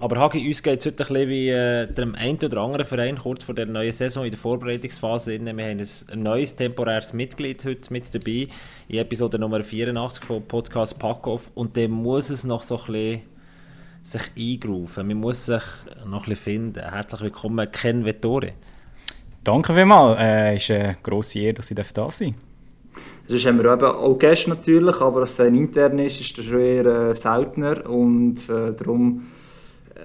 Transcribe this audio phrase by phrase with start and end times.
[0.00, 3.18] Aber Hagi, uns geht es heute ein bisschen wie äh, dem einen oder anderen Verein
[3.18, 5.40] kurz vor der neuen Saison in der Vorbereitungsphase.
[5.40, 8.46] Wir haben ein neues temporäres Mitglied heute mit dabei
[8.86, 13.20] in Episode Nummer 84 von Podcast Packoff und dem muss es noch so ein bisschen
[14.04, 15.08] sich eingrooven.
[15.08, 15.62] Man muss sich
[16.06, 16.80] noch ein bisschen finden.
[16.80, 18.52] Herzlich willkommen, Ken Vettori.
[19.42, 20.16] Danke vielmals.
[20.20, 23.00] Es äh, ist eine grosse Ehre, dass ich da sein darf.
[23.26, 26.44] Sonst haben wir eben auch Gäste natürlich, aber dass es ein intern ist, ist das
[26.44, 29.26] schon eher äh, seltener und äh, darum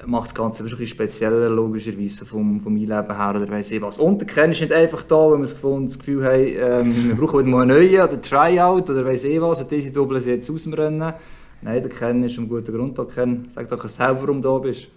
[0.05, 3.97] macht das Ganze ein bisschen spezieller, logischerweise, vom, vom Einleben her oder weiss ich was.
[3.97, 7.39] Und der Ken ist nicht einfach da, wenn wir das Gefühl haben, ähm, wir brauchen
[7.39, 10.49] wieder mal einen neuen oder Tryout oder weiss ich was, und diese Doppel sie jetzt
[10.49, 11.13] aus dem Rennen.
[11.61, 13.45] Nein, der Ken ist ein guter Grund da, Ken.
[13.47, 14.89] Sag doch selber, warum du da bist.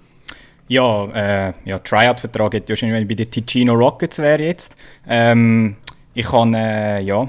[0.68, 4.76] Ja, äh, ja Tryout-Vertrag hätte wahrscheinlich bei den Ticino Rockets wäre jetzt.
[5.08, 5.76] Ähm,
[6.14, 7.28] ich kann, äh, ja,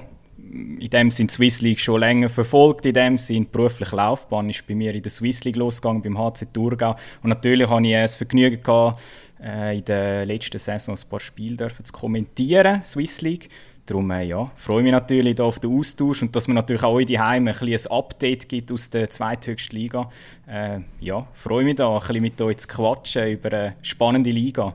[0.80, 2.86] in dem Sinn die Swiss League schon länger verfolgt.
[2.86, 6.18] In dem Sinn die berufliche Laufbahn ist bei mir in der Swiss League losgegangen, beim
[6.18, 6.96] HC Thurgau.
[7.24, 9.02] Und natürlich hatte ich das Vergnügen, gehabt,
[9.42, 13.50] äh, in der letzten Saison ein paar Spiele zu kommentieren, Swiss League.
[13.86, 17.00] Darum äh, ja, freue mich natürlich da auf den Austausch und dass man natürlich auch
[17.00, 20.10] in die Heime ein, ein Update gibt aus der zweithöchsten Liga.
[20.46, 24.74] Äh, ja, freue mich da ein bisschen mit euch zu quatschen über eine spannende Liga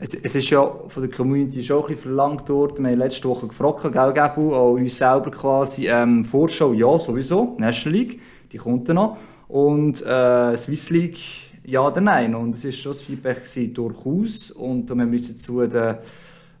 [0.00, 2.84] es, es, ist ja von der Community schon ein bisschen verlangt worden.
[2.84, 5.88] Wir haben letzte Woche gefragt, gell, Gebu, auch uns selber quasi.
[5.88, 7.56] Ähm, Vorschau, ja, sowieso.
[7.58, 8.20] National League,
[8.52, 9.16] die kommt dann noch.
[9.48, 11.18] Und äh, Swiss League,
[11.64, 12.34] ja oder nein.
[12.34, 14.50] Und es war schon das Feedback gewesen, durchaus.
[14.52, 15.96] Und wir müssen zu den,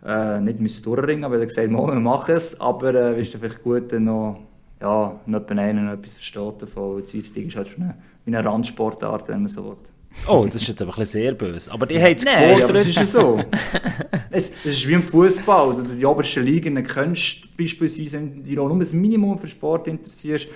[0.04, 2.60] äh, nicht müssen durchringen, weil er gesagt hat, wir machen es.
[2.60, 4.40] Aber es äh, ist vielleicht gut, dann noch,
[4.80, 7.02] ja, nicht einen etwas versteht davon.
[7.02, 7.94] Die Swiss League ist halt schon eine,
[8.26, 9.76] eine Randsportart, wenn man so will.
[10.26, 11.72] Oh, das ist jetzt aber ein bisschen sehr böse.
[11.72, 12.70] Aber die haben es Nein, gefordert.
[12.70, 13.40] aber es ist ja so.
[14.30, 18.56] es, es ist wie im Fußball oder die obersten Ligen kennst beispielsweise, wenn du dich
[18.56, 20.48] nur ein Minimum für Sport interessierst.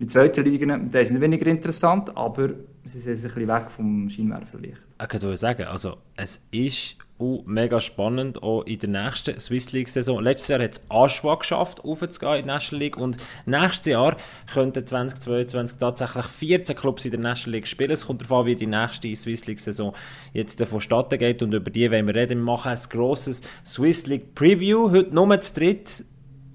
[0.00, 2.50] Die zweiten Ligen, die sind weniger interessant, aber
[2.84, 4.80] sie sind ein bisschen weg vom Scheinwerferlicht.
[5.00, 10.22] Ich kann sagen, also es ist uh, mega spannend, auch in der nächsten Swiss League-Saison.
[10.22, 14.16] Letztes Jahr hat es Aschwa geschafft, aufzugehen in die National League und nächstes Jahr
[14.52, 17.90] könnten 2022 tatsächlich 14 Clubs in der National League spielen.
[17.90, 19.94] Es kommt darauf an, wie die nächste Swiss League-Saison
[20.32, 22.38] jetzt vonstatten geht und über die wollen wir reden.
[22.38, 26.04] Wir machen ein grosses Swiss League Preview, heute nur zu dritt.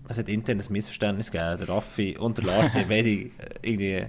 [0.09, 3.29] Es hat intern ein Missverständnis gegeben, der Raffi und der Lars, die äh,
[3.61, 4.05] irgendwie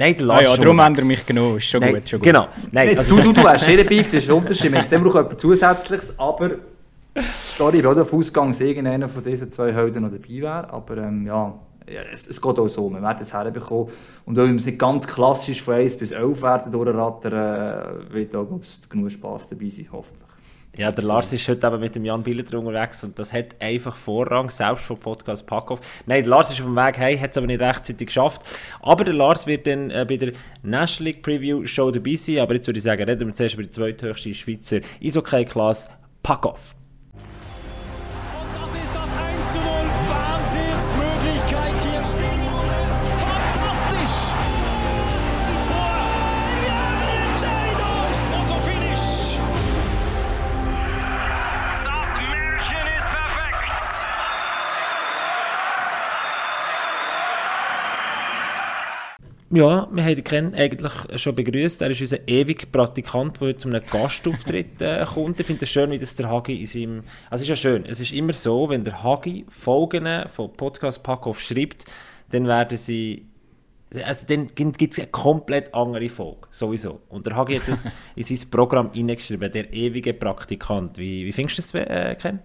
[0.00, 0.40] Nein, der Lars.
[0.40, 1.58] Ah ja, darum haben wir mich genommen.
[1.58, 2.46] Ist schon Nein, gut, schon genau.
[2.46, 2.72] gut.
[2.72, 4.72] Nein, also, du, du, du hast dabei, das ist ein Unterschied.
[4.72, 6.52] Wir brauchen etwas Zusätzliches, aber
[7.54, 10.72] sorry, ich bin auch auf Ausgang, dass irgendeiner von diesen zwei Helden noch dabei wäre.
[10.72, 11.52] Aber ähm, ja,
[12.14, 12.88] es, es, geht auch so.
[12.88, 13.88] Wir werden es herbekommen.
[14.24, 18.46] Und weil wir nicht ganz klassisch von 1 bis 11 werden durchrattern, äh, wird auch
[18.88, 20.29] genug Spass dabei sein, hoffentlich.
[20.76, 23.96] Ja, der Lars ist heute eben mit dem Jan Billeter unterwegs und das hat einfach
[23.96, 25.80] Vorrang, selbst vom Podcast Packoff.
[26.06, 28.42] Nein, der Lars ist auf dem Weg heim, hat es aber nicht rechtzeitig geschafft.
[28.80, 30.32] Aber der Lars wird dann äh, bei der
[30.62, 32.38] National League Preview Show dabei sein.
[32.38, 35.90] Aber jetzt würde ich sagen, reden wir zuerst über die zweithöchste Schweizer Eishockey-Klasse
[36.22, 36.74] Packoff.
[59.52, 61.82] Ja, wir haben Ken eigentlich schon begrüßt.
[61.82, 65.40] Er ist unser ewiger Praktikant, der zu einem Gastauftritt äh, kommt.
[65.40, 67.02] Ich finde es schön, wie das der Hagi in seinem...
[67.28, 71.02] Also es ist ja schön, es ist immer so, wenn der Hagi Folgen von Podcast
[71.02, 71.86] Packoff schreibt,
[72.30, 73.26] dann werden sie...
[74.04, 77.00] Also dann gibt es eine komplett andere Folge, sowieso.
[77.08, 80.96] Und der Hagi hat das in sein Programm hineingeschrieben, der ewige Praktikant.
[80.96, 82.38] Wie, wie findest du das, äh, Ken?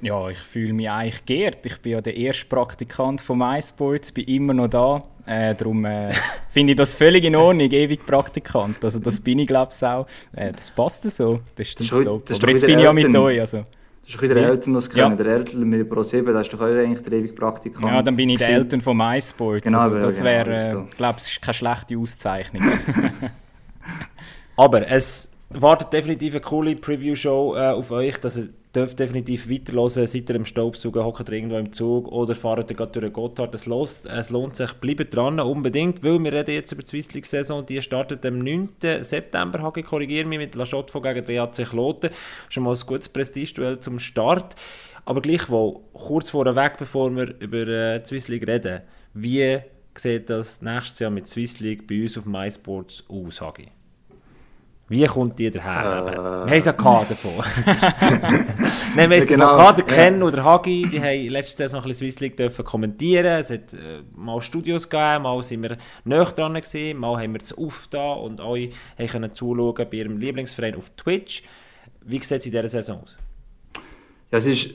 [0.00, 1.66] Ja, ich fühle mich eigentlich geehrt.
[1.66, 5.02] Ich bin ja der erste Praktikant von MySports, bin immer noch da.
[5.26, 6.12] Äh, darum äh,
[6.50, 8.82] finde ich das völlig in Ordnung, ewig Praktikant.
[8.84, 10.06] Also das bin ich glaube ich auch.
[10.34, 12.30] Äh, das passt so, das stimmt das top.
[12.30, 13.40] Aber jetzt bin ich ja mit euch.
[13.40, 13.58] Also.
[13.58, 15.08] Das ist ein bisschen der Eltern, was ja.
[15.10, 17.84] Der Eltern mit Pro 7, das ist doch eigentlich der ewige Praktikant.
[17.84, 19.64] Ja, dann bin ich der Eltern von MySports.
[19.64, 20.88] Genau, also, das wäre, genau, äh, so.
[20.96, 22.62] glaube ich, keine schlechte Auszeichnung.
[24.56, 30.06] Aber es wartet definitiv eine coole Preview-Show äh, auf euch, dass ihr dürft definitiv weiterhören,
[30.06, 33.54] seid ihr im Staubsaugen, hockt irgendwo im Zug oder fahrt ihr durch den Gotthard.
[33.54, 37.14] Es, los, es lohnt sich, bleibt dran, unbedingt, weil wir reden jetzt über die Swiss
[37.14, 38.68] League-Saison, die startet am 9.
[39.00, 42.10] September, ich korrigiere mich, mit La Chaux gegen den AC Kloten.
[42.48, 44.54] Schon mal ein gutes Prestigeduell zum Start.
[45.04, 48.82] Aber gleichwohl, kurz vorweg, bevor wir über äh, die Swiss League reden,
[49.14, 49.58] wie
[49.96, 53.77] sieht das nächstes Jahr mit Swiss League bei uns auf MySports aus, Hagi?
[54.88, 56.06] Wie kommt die daher?
[56.06, 56.16] Äh.
[56.16, 57.44] Wir haben es ja davon.
[58.96, 59.56] Nein, wir haben genau.
[59.56, 63.38] Kader kennen oder Hagi, die haben letzte Saison ein bisschen Swiss League dürfen kommentieren.
[63.38, 67.42] Es hat äh, mal Studios gegeben, mal sind wir näher dran gewesen, mal haben wir
[67.42, 68.70] es aufgetan und euch
[69.10, 71.42] können zuschauen bei ihrem Lieblingsverein auf Twitch.
[72.04, 73.18] Wie sieht es in dieser Saison aus?
[74.30, 74.74] Ja, es ist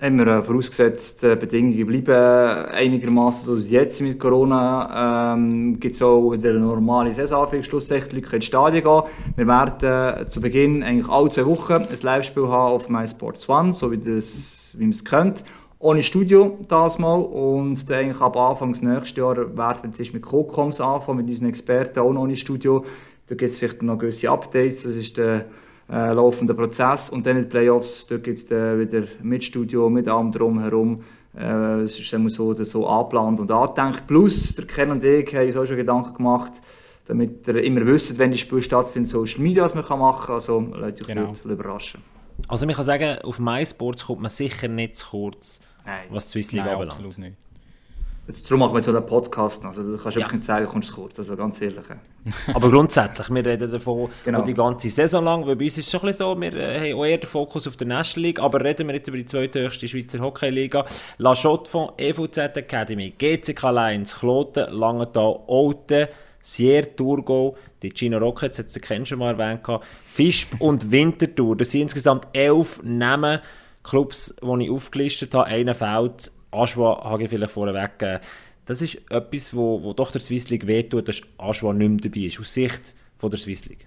[0.00, 5.34] haben wir vorausgesetzt, äh, Bedingungen bleiben einigermaßen so wie jetzt mit Corona.
[5.34, 9.02] Ähm, gibt es auch in der normalen Saison schlussendlich ins Stadion gehen.
[9.36, 13.72] Wir werden äh, zu Beginn eigentlich alle zwei Wochen ein Live-Spiel haben auf MySports One,
[13.72, 15.44] so wie, das, wie man es kennt.
[15.78, 20.14] Ohne Studio das mal und dann eigentlich ab Anfang des nächsten Jahr werden wir jetzt
[20.14, 22.84] mit Cocoms anfangen, mit unseren Experten auch ohne Studio.
[23.26, 25.46] Da gibt es vielleicht noch gewisse Updates, das ist der
[25.90, 27.10] äh, laufenden Prozess.
[27.10, 31.04] Und dann in den Playoffs, da gibt es äh, wieder mit Studio, mit allem drumherum.
[31.36, 34.06] Äh, es ist immer so, so angeplant und angedenkt.
[34.06, 36.52] Plus, der Ken und ich haben uns auch schon Gedanken gemacht,
[37.06, 40.34] damit ihr immer wisst, wenn die Spiele stattfinden, Social Media, was man machen kann.
[40.34, 41.32] Also, lasst euch genau.
[41.44, 42.02] überraschen.
[42.48, 46.06] Also, ich kann sagen, auf MySports kommt man sicher nicht zu kurz, Nein.
[46.10, 46.92] was die Swiss League anbelangt.
[46.92, 47.36] absolut nicht.
[48.26, 49.64] Jetzt, darum machen wir jetzt so einen Podcast.
[49.64, 50.22] Also, du kannst ja.
[50.22, 51.18] wirklich nicht sagen, kommst du kurz.
[51.18, 51.84] Also, ganz ehrlich.
[52.54, 54.42] Aber grundsätzlich, wir reden davon genau.
[54.42, 56.90] die ganze Saison lang, weil bei uns ist es schon ein bisschen so, wir äh,
[56.90, 59.26] haben auch eher den Fokus auf der National League, aber reden wir jetzt über die
[59.26, 60.84] zweithöchste Schweizer Hockeyliga.
[61.18, 66.08] La Chaux-de-Fonds, EVZ Academy, GCK Lions, Kloten, Langenthal, Olten,
[66.42, 69.60] Sier, Thurgau, die Gino Rockets, jetzt kennst du schon mal erwähnt,
[70.04, 71.56] Fischb und Winterthur.
[71.56, 73.40] Das sind insgesamt elf Namen,
[73.84, 75.46] Clubs, die ich aufgelistet habe.
[75.46, 78.20] Einer fällt Aschwa habe ich vielleicht vorweg gegeben.
[78.64, 82.26] Das ist etwas, wo, wo doch der Swiss League wehtut, dass Aschwa nicht mehr dabei
[82.26, 83.86] ist, aus Sicht von der Swiss League.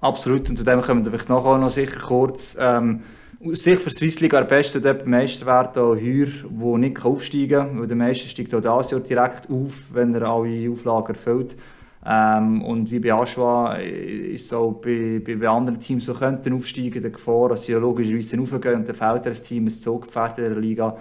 [0.00, 2.56] Absolut, und zu dem kommen wir vielleicht nachher noch sicher kurz.
[2.60, 3.00] Ähm,
[3.44, 7.80] aus Sicht der Swiss League am besten dort Meister werden Heuer, der nicht aufsteigen kann,
[7.80, 11.56] weil der Meister steigt auch dieses Jahr direkt auf, wenn er alle Auflagen erfüllt.
[12.04, 16.54] Ähm, und wie bei Aschwa ist es auch bei, bei, bei anderen Teams, die könnten
[16.54, 20.44] aufsteigen, der Gefahr, dass sie logischerweise aufgehen und dann fehlt das Team ein Zugpferd in
[20.44, 20.96] der Liga.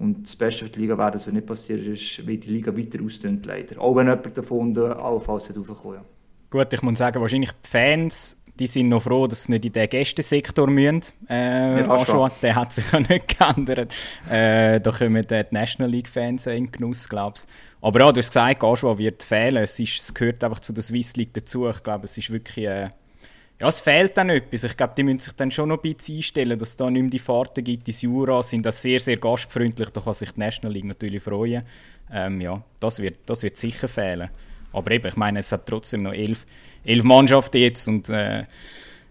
[0.00, 2.74] Und das Beste für die Liga wäre, dass wenn nicht passiert ist, wie die Liga
[2.74, 3.78] weiter ausdünnt, leider.
[3.80, 6.04] Auch wenn jemand davon allenfalls raufkommen ja.
[6.48, 9.72] Gut, ich muss sagen, wahrscheinlich die Fans die sind noch froh, dass sie nicht in
[9.72, 11.02] den Gästensektor müssen.
[11.30, 13.94] Äh, ja, der hat sich ja nicht geändert.
[14.28, 17.44] Äh, da kommen die National League-Fans in Genuss, glaube ich.
[17.80, 19.56] Aber ja, du hast gesagt, Aschua wird fehlen.
[19.56, 21.68] Es, ist, es gehört einfach zu der Swiss League dazu.
[21.68, 22.66] Ich glaube, es ist wirklich...
[22.66, 22.90] Äh,
[23.60, 24.64] ja, es fehlt dann etwas.
[24.64, 27.02] Ich glaube, die müssen sich dann schon noch ein bisschen einstellen, dass es da nicht
[27.02, 27.86] mehr die Fahrten gibt.
[27.86, 29.90] Die Jura sind das sehr, sehr gastfreundlich.
[29.90, 31.62] Da kann sich die National League natürlich freuen.
[32.10, 34.30] Ähm, ja, das wird, das wird sicher fehlen.
[34.72, 36.46] Aber eben, ich meine, es hat trotzdem noch elf,
[36.84, 38.44] elf Mannschaften jetzt und äh,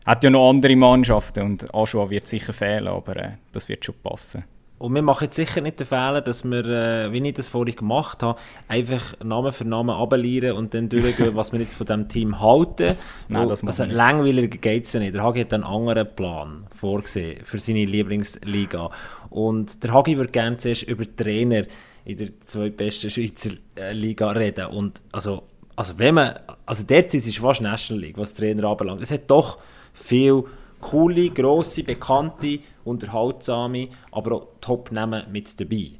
[0.05, 1.43] hat ja noch andere Mannschaften.
[1.43, 4.45] Und Aschua wird sicher fehlen, aber äh, das wird schon passen.
[4.79, 7.75] Und wir machen jetzt sicher nicht den Fehler, dass wir, äh, wie ich das vorhin
[7.75, 8.39] gemacht habe,
[8.69, 12.95] einfach Namen für Namen abelieren und dann durchgehen, was wir jetzt von diesem Team halten.
[13.27, 13.95] Nein, das also nicht.
[13.95, 15.13] langweiliger geht es ja nicht.
[15.13, 18.89] Der Hagi hat einen anderen Plan vorgesehen für seine Lieblingsliga.
[19.29, 21.65] Und der Hagi würde gerne zuerst über Trainer
[22.05, 24.67] in der zweitbesten Schweizer äh, Liga reden.
[24.67, 25.43] Und also,
[25.75, 29.01] also wenn man, also derzeit ist es fast National League, was Trainer anbelangt.
[29.01, 29.57] Es hat doch
[29.93, 30.45] viel
[30.79, 32.59] coole, grosse, bekannte,
[32.89, 35.91] unterhaltsame, aber auch Top-Namen mit dabei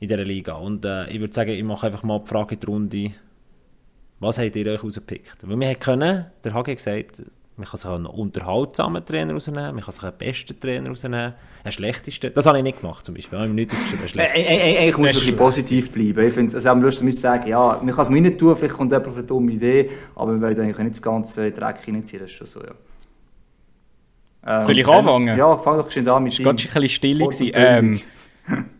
[0.00, 0.54] in dieser Liga.
[0.54, 3.10] Und äh, ich würde sagen, ich mache einfach mal die Frage in die Runde,
[4.20, 5.36] was habt ihr euch rausgepickt?
[5.42, 7.22] Weil wir können, der HG gesagt,
[7.56, 11.72] man kann sich einen unterhaltsamen Trainer rausnehmen, man kann sich einen besten Trainer rausnehmen, einen
[11.72, 12.32] schlechtesten.
[12.34, 13.44] Das habe ich nicht gemacht zum Beispiel.
[13.44, 14.32] Ich nicht, das ist schlecht.
[14.36, 16.26] Ich muss wirklich positiv bleiben.
[16.26, 18.74] Ich finde, also, am Lust zu sagen, ja, man kann es mir nicht tun, vielleicht
[18.74, 22.22] kommt jemand auf eine dumme Idee, aber wir wollen eigentlich nicht das ganze Dreck reinziehen,
[22.22, 22.72] das ist schon so, ja.
[24.46, 25.38] Ähm, Soll ich anfangen?
[25.38, 27.52] Ja, fang doch schon an mit Es war gerade ein bisschen still.
[27.54, 28.00] Ähm,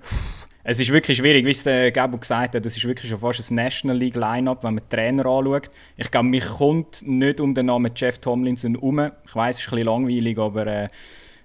[0.64, 3.50] es ist wirklich schwierig, wie es der Gabo gesagt hat, das ist wirklich schon fast
[3.50, 5.71] ein National League Lineup, wenn man die Trainer anschaut.
[5.97, 9.11] Ich glaube, mich kommt nicht um den Namen Jeff Tomlinson herum.
[9.26, 10.88] Ich weiß, es ist ein bisschen langweilig, aber äh,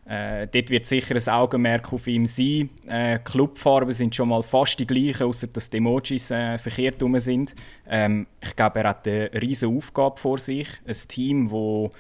[0.10, 2.72] äh, dort wird sicher ein Augenmerk auf ihm sein.
[2.88, 7.20] Äh, Clubfarben sind schon mal fast die gleichen, außer dass die Emojis äh, verkehrt rum
[7.20, 7.54] sind.
[7.88, 10.68] Ähm, ich glaube, er hat eine riesige Aufgabe vor sich.
[10.88, 11.92] Ein Team, wo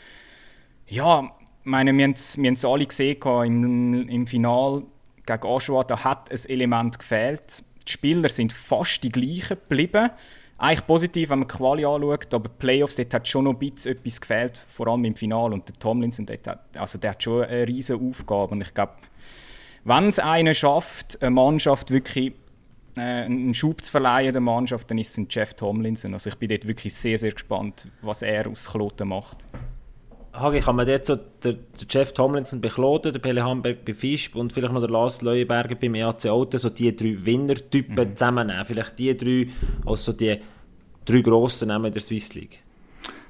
[0.87, 1.29] ja,
[1.69, 2.13] meine, wir haben
[2.53, 4.83] es alle gesehen im, im Finale
[5.25, 7.63] gegen Aschua, da hat ein Element gefehlt.
[7.87, 10.09] Die Spieler sind fast die gleichen geblieben.
[10.57, 13.93] Eigentlich positiv, wenn man die Quali anschaut, aber Playoffs, dort hat schon noch ein bisschen
[13.93, 15.53] etwas gefehlt, vor allem im Finale.
[15.53, 18.51] Und der Tomlinson, dort hat, also der hat schon eine riesige Aufgabe.
[18.51, 18.93] Und ich glaube,
[19.85, 22.33] wenn es einer schafft, eine Mannschaft wirklich
[22.97, 26.13] äh, einen Schub zu verleihen der Mannschaft, dann ist es Jeff Tomlinson.
[26.13, 29.45] Also ich bin dort wirklich sehr, sehr gespannt, was er aus Kloten macht.
[30.33, 33.93] Hagi, kann man dort so der, der Jeff Tomlinson bei Kloten, der Pelle Hamburg bei
[33.93, 38.15] Fischb und vielleicht noch der Lars Leuenberger beim EAC Auto, so die drei Winnertypen mhm.
[38.15, 38.65] zusammennehmen?
[38.65, 39.47] Vielleicht die drei
[39.85, 40.37] als so die
[41.05, 42.59] drei grossen Namen der Swiss League?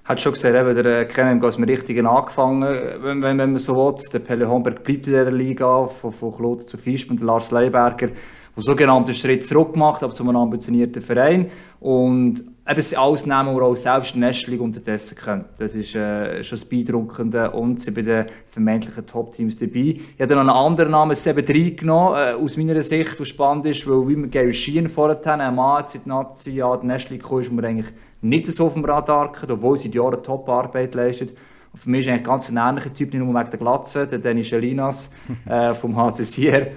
[0.09, 3.75] hat schon gesehen, eben, der Kennen aus dem Richtigen angefangen, wenn, wenn, wenn man so
[3.75, 3.95] will.
[4.11, 8.07] Der Pelle Homberg bleibt in dieser Liga, von, von Kloten zu Fisch und Lars Leiberger,
[8.07, 11.51] der sogenannten Schritt zurück macht, aber zu einem ambitionierten Verein.
[11.79, 15.45] Und eben alles nehmen, wir auch selbst Nestling unterdessen können.
[15.57, 19.99] Das ist äh, schon das Beeindruckende und sie bei den vermeintlichen Top-Teams dabei.
[20.15, 23.89] Ich habe noch einen anderen Namen, 7-3 genommen, äh, aus meiner Sicht, was spannend ist,
[23.89, 27.41] weil wie wir Gary Sheehan vorher haben, ein Mann seit Nazi ja die Nestling gekommen
[27.41, 31.35] ist, wir eigentlich nicht so auf dem Radar hatten, obwohl sie seit Jahren Top-Arbeit leistet.
[31.71, 34.19] Und für mich ist eigentlich ganz ein ähnlicher Typ, nicht nur wegen der Glatze, der
[34.19, 35.13] Dennis Elinas
[35.45, 36.67] äh, vom HC Sier.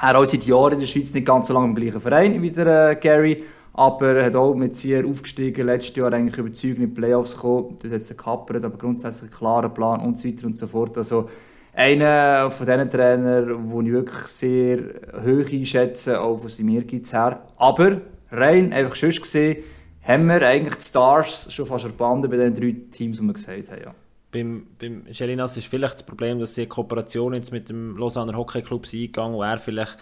[0.00, 2.50] Er auch seit Jahren in der Schweiz nicht ganz so lange im gleichen Verein wie
[2.50, 3.44] der äh, Gary,
[3.78, 7.76] aber er hat auch mit Sier aufgestiegen, letztes Jahr eigentlich überzeugend in die Playoffs gekommen,
[7.80, 10.98] dort hat es gekappert, aber grundsätzlich einen klaren Plan und so weiter und so fort.
[10.98, 11.30] Also
[11.74, 14.78] einer von diesen Trainern, den ich wirklich sehr
[15.24, 17.44] hoch einschätze, auch von seinem Ehrgeiz her.
[17.56, 18.00] Aber
[18.32, 19.58] rein einfach schon gesehen,
[20.02, 23.70] haben wir eigentlich die Stars schon fast erbannt bei den drei Teams, die wir gesagt
[23.70, 23.80] haben.
[23.80, 23.94] Ja.
[24.32, 28.36] Beim, beim Schelinas ist vielleicht das Problem, dass sie eine Kooperation jetzt mit dem Lausanne
[28.36, 29.96] Hockey Club eingegangen wo er vielleicht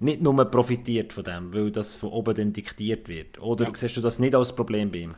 [0.00, 3.40] nicht nur profitiert von dem, weil das von oben dann diktiert wird.
[3.40, 3.70] Oder ja.
[3.74, 5.14] siehst du das nicht als Problem bei ihm?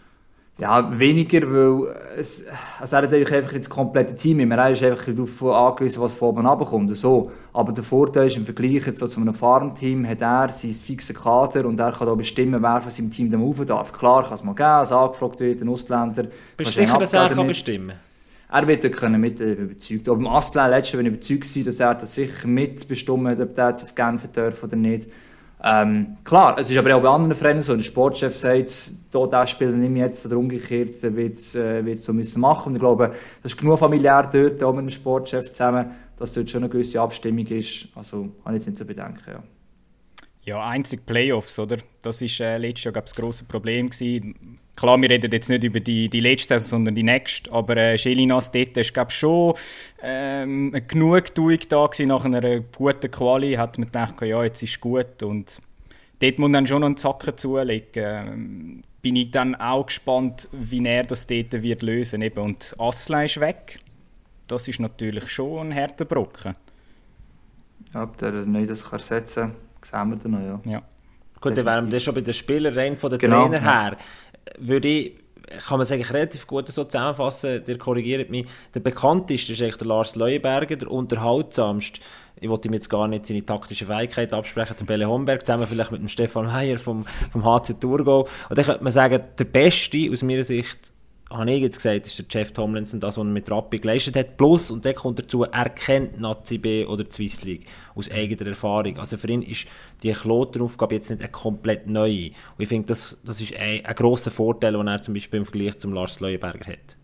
[0.58, 2.46] Ja, weniger, weil es,
[2.78, 4.58] also er hat einfach das komplette Team immer.
[4.58, 6.94] Er ist einfach darauf angewiesen, was von oben runterkommt.
[6.94, 7.32] So.
[7.54, 11.16] Aber der Vorteil ist, im Vergleich jetzt so zu einem Farmteam hat er sein fixes
[11.16, 13.92] Kader und er kann auch bestimmen, wer von seinem Team dann rauf darf.
[13.94, 16.26] Klar kann es mal geben, als angefragt wird, ein Ausländer.
[16.56, 17.94] Bist du sicher, dass er kann bestimmen
[18.52, 20.08] er wird dort können mit äh, überzeugt.
[20.08, 23.94] Aber im Aslan letztes ich überzeugt, dass er das sicher mitbestimmt ob er jetzt auf
[23.94, 25.08] Genf darf oder nicht.
[25.64, 27.74] Ähm, klar, es ist aber auch bei anderen Vereinen so.
[27.74, 32.12] Der Sportchef sagt, hier, der Spieler ich jetzt oder umgekehrt, der wird es äh, so
[32.12, 32.70] müssen machen.
[32.70, 36.50] Und ich glaube, das ist genug familiär dort, auch mit dem Sportchef zusammen, dass dort
[36.50, 37.88] schon eine gewisse Abstimmung ist.
[37.94, 39.22] Also, habe ich jetzt nicht zu bedenken.
[39.28, 39.42] Ja.
[40.44, 41.78] Ja, einzig Playoffs, oder?
[42.02, 43.88] Das war äh, letztes Jahr das grosse Problem.
[43.88, 44.58] Gewesen.
[44.74, 47.52] Klar, wir reden jetzt nicht über die, die letzte Saison, sondern die nächste.
[47.52, 49.54] Aber äh, Schelinas dort war glaube schon
[50.02, 53.52] ähm, eine Genugtuung da gewesen, nach einer guten Quali.
[53.54, 55.22] Hat man gedacht, ja, jetzt ist gut.
[55.22, 55.60] Und
[56.18, 57.92] dort muss man dann schon noch einen Zacken zulegen.
[57.94, 62.38] Ähm, bin ich dann auch gespannt, wie er das dort wird lösen wird.
[62.38, 63.78] Und Asla ist weg.
[64.48, 66.56] Das ist natürlich schon ein harter Brocken.
[67.94, 70.72] Ob der nicht das kann ersetzen kann, sehen wir dann noch, ja.
[70.72, 70.82] ja.
[71.40, 73.96] Gut, dann wären wir schon bei den Spielern rein von den genau, Trainer her.
[74.58, 75.16] Würde ich,
[75.66, 79.76] kann man es eigentlich relativ gut so zusammenfassen, der korrigiert mich, der bekannteste ist eigentlich
[79.76, 82.00] der Lars Leuenberger, der unterhaltsamste,
[82.42, 85.92] ich wollte ihm jetzt gar nicht seine taktische Fähigkeit absprechen, der Belle Homberg, zusammen vielleicht
[85.92, 88.26] mit dem Stefan Meyer vom, vom HC Thurgau.
[88.48, 90.91] Und dann könnte man sagen, der Beste aus meiner Sicht
[91.32, 94.36] habe ich jetzt gesagt, ist der Jeff Tomlinson das, was er mit Rappi geleistet hat.
[94.36, 98.48] Plus, und der kommt dazu, er kennt Nazi B oder die Swiss League aus eigener
[98.48, 98.98] Erfahrung.
[98.98, 99.66] Also für ihn ist
[100.02, 102.26] die Kloteraufgabe jetzt nicht eine komplett neue.
[102.28, 105.46] Und ich finde, das, das ist ein, ein grosser Vorteil, den er zum Beispiel im
[105.46, 106.96] Vergleich zum Lars Leuenberger hat.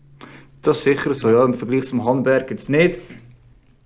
[0.61, 1.43] Das ist sicher so, ja.
[1.43, 2.99] Im Vergleich zum Hamburg jetzt nicht.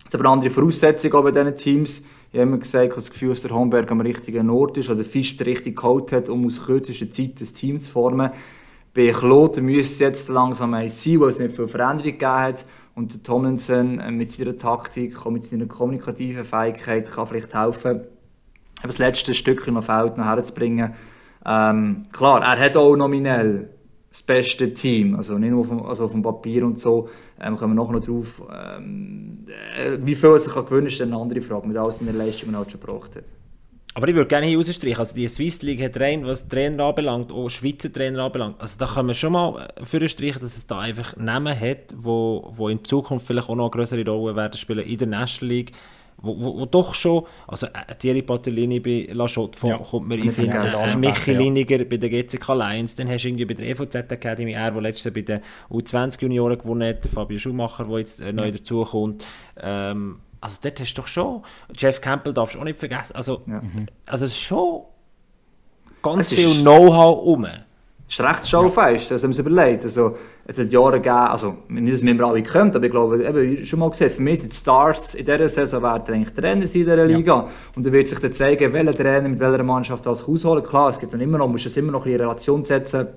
[0.07, 2.05] Es aber andere Voraussetzungen bei diesen Teams.
[2.31, 4.89] Ich habe immer gesagt, ich habe das Gefühl, dass der Hamburg am richtigen Ort ist
[4.89, 8.31] oder Fisch richtig geholt hat, um aus kürzester Zeit das Team zu formen.
[8.95, 12.65] Bei Kloten müsste es jetzt langsam sein, weil es nicht viel Veränderung gegeben hat.
[12.95, 18.01] Und Tomlinson äh, mit seiner Taktik und mit seiner kommunikativen Fähigkeit kann vielleicht helfen,
[18.83, 20.93] das letzte Stückchen noch Feld noch herzubringen.
[21.45, 23.69] Ähm, klar, er hat auch nominell
[24.09, 27.09] das beste Team, also nicht nur auf dem, also auf Papier und so,
[27.41, 28.43] ähm, kommen wir nachher noch drauf.
[28.77, 29.45] Ähm,
[29.75, 32.51] äh, wie viel er sich kann gewinnen, ist eine andere Frage, mit all seinen Leistungen,
[32.51, 33.23] die er halt schon gebracht hat.
[33.95, 37.31] Aber ich würde gerne hier rausstreichen, also die Swiss League hat rein, was Trainer anbelangt,
[37.31, 41.15] auch Schweizer Trainer anbelangt, also da können wir schon mal streichen, dass es da einfach
[41.15, 45.07] Namen hat, wo, wo in Zukunft vielleicht auch noch größere Rolle werden spielen in der
[45.07, 45.73] National League,
[46.17, 50.15] wo, wo, wo doch schon, also äh, Thierry Patellini bei La Chaux ja, kommt mir
[50.15, 51.85] in Sinn, äh, Michi Liniger ja.
[51.85, 55.03] bei der GCK Lions, dann hast du irgendwie bei der EVZ Academy, er, der letztes
[55.03, 59.23] Jahr bei den U20 Junioren gewonnen hat, Fabio Schumacher, der jetzt äh, neu dazukommt,
[59.61, 61.41] ähm, also dort hast du doch schon,
[61.73, 63.61] Jeff Campbell darfst du auch nicht vergessen, also, ja.
[63.61, 63.87] Mhm.
[64.05, 64.81] also es ist schon
[66.01, 67.45] ganz es viel Know-how rum.
[67.45, 69.15] Es ist recht schaufest, ja.
[69.15, 69.85] das haben wir überlegt.
[69.85, 73.23] Also, es hat Jahre gegeben, also nicht, dass wir immer alle können, aber ich glaube,
[73.23, 76.61] eben, schon mal gesehen, für mich sind die Stars in dieser Saison werden eigentlich Trainer
[76.61, 77.35] in dieser Liga.
[77.35, 77.49] Ja.
[77.77, 80.61] Und dann wird sich dann zeigen, welcher Trainer mit welcher Mannschaft das ausholen.
[80.61, 83.07] Klar, es gibt dann immer noch, musst es immer noch in Relation setzen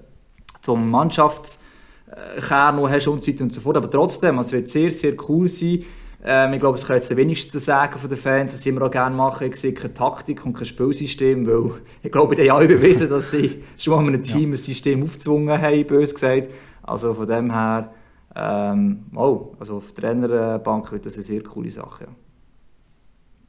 [0.61, 3.76] zum Mannschaftskern, den du hast und so weiter und so fort.
[3.76, 5.85] Aber trotzdem, also es wird sehr, sehr cool sein,
[6.28, 8.83] ähm, ich glaube, es kann jetzt der wenigste sagen von den Fans, was sie immer
[8.83, 9.47] auch gerne machen.
[9.47, 11.71] Ich sehe keine Taktik und kein Spielsystem, weil
[12.02, 15.61] ich glaube, die haben alle bewiesen, dass sie schon mal einem Team ein System aufgezwungen
[15.61, 16.49] haben, bös gesagt.
[16.83, 17.92] Also von dem her,
[18.35, 22.04] ähm, oh, also auf der Trainerbank wird das eine sehr coole Sache.
[22.04, 22.11] Ja.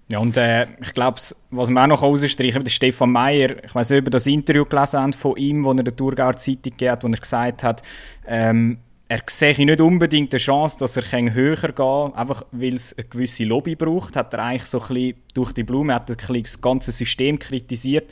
[0.09, 1.19] Ja, und äh, ich glaube,
[1.51, 4.63] was man auch noch rausstreichen der Stefan Meyer, ich weiß nicht, ob ihr das Interview
[4.63, 7.81] gelesen habt von ihm, wo er der Thurgauer Zeitung gegeben hat, wo er gesagt hat,
[8.25, 8.77] ähm,
[9.09, 13.07] er sehe nicht unbedingt eine Chance, dass er höher gehen kann, einfach weil es eine
[13.07, 14.15] gewisse Lobby braucht.
[14.15, 18.11] Hat er eigentlich so ein bisschen durch die Blume hat er das ganze System kritisiert.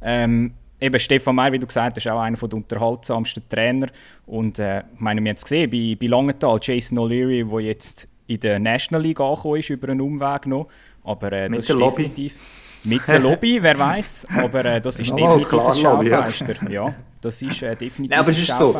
[0.00, 3.88] Ähm, eben Stefan Meyer, wie du gesagt hast, ist auch einer der unterhaltsamsten Trainer.
[4.26, 8.08] Und äh, ich meine, wir haben es gesehen bei, bei Langenthal, Jason O'Leary, der jetzt
[8.26, 10.68] in der National League angekommen ist, über einen Umweg noch.
[11.04, 12.04] Aber äh, das ist Lobby.
[12.04, 12.34] definitiv...
[12.82, 16.70] Mit der Lobby, wer weiß, aber äh, das ist definitiv ein Schaufenster.
[16.70, 16.94] Ja.
[17.20, 18.74] das ist äh, definitiv ja, aber es ist so.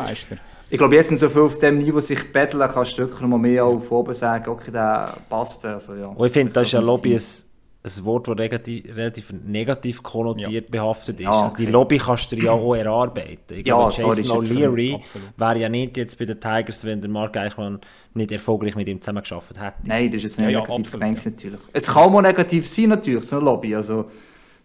[0.71, 3.37] Ich glaube, jetzt sind so viel auf dem Niveau sich betteln, kannst du wirklich noch
[3.37, 5.65] mehr auf oben sagen, okay, der passt.
[5.65, 6.07] Also, ja.
[6.07, 7.21] Und ich finde, das ist ja Lobby ein,
[7.83, 10.71] ein Wort, das relativ, relativ negativ konnotiert ja.
[10.71, 11.25] behaftet ist.
[11.25, 11.43] Ja, okay.
[11.43, 13.37] also die Lobby kannst du ja auch erarbeiten.
[13.49, 14.97] Ich ja, glaube, Jason O'Leary
[15.35, 17.81] wäre ja nicht jetzt bei den Tigers, wenn der Mark Eichmann
[18.13, 19.75] nicht erfolgreich mit ihm zusammengearbeitet hätte.
[19.83, 21.59] Nein, das ist jetzt nicht ja, negativ gemeint natürlich.
[21.73, 23.75] Es kann auch negativ sein natürlich, so eine Lobby.
[23.75, 24.05] Also,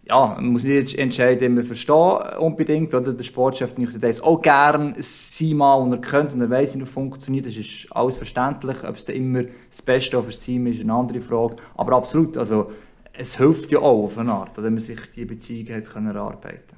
[0.07, 3.13] ja, man muss nicht entscheiden, immer verstehen unbedingt, oder?
[3.13, 6.83] Der Sportchef möchte das auch gerne sein mal, und er könnte und er weiß, wie
[6.83, 8.77] es funktioniert, das ist alles verständlich.
[8.83, 11.57] Ob es dann immer das Beste für das Team ist, ist eine andere Frage.
[11.75, 12.71] Aber absolut, also
[13.13, 16.77] es hilft ja auch auf eine Art, dass man sich die Beziehung hat können erarbeiten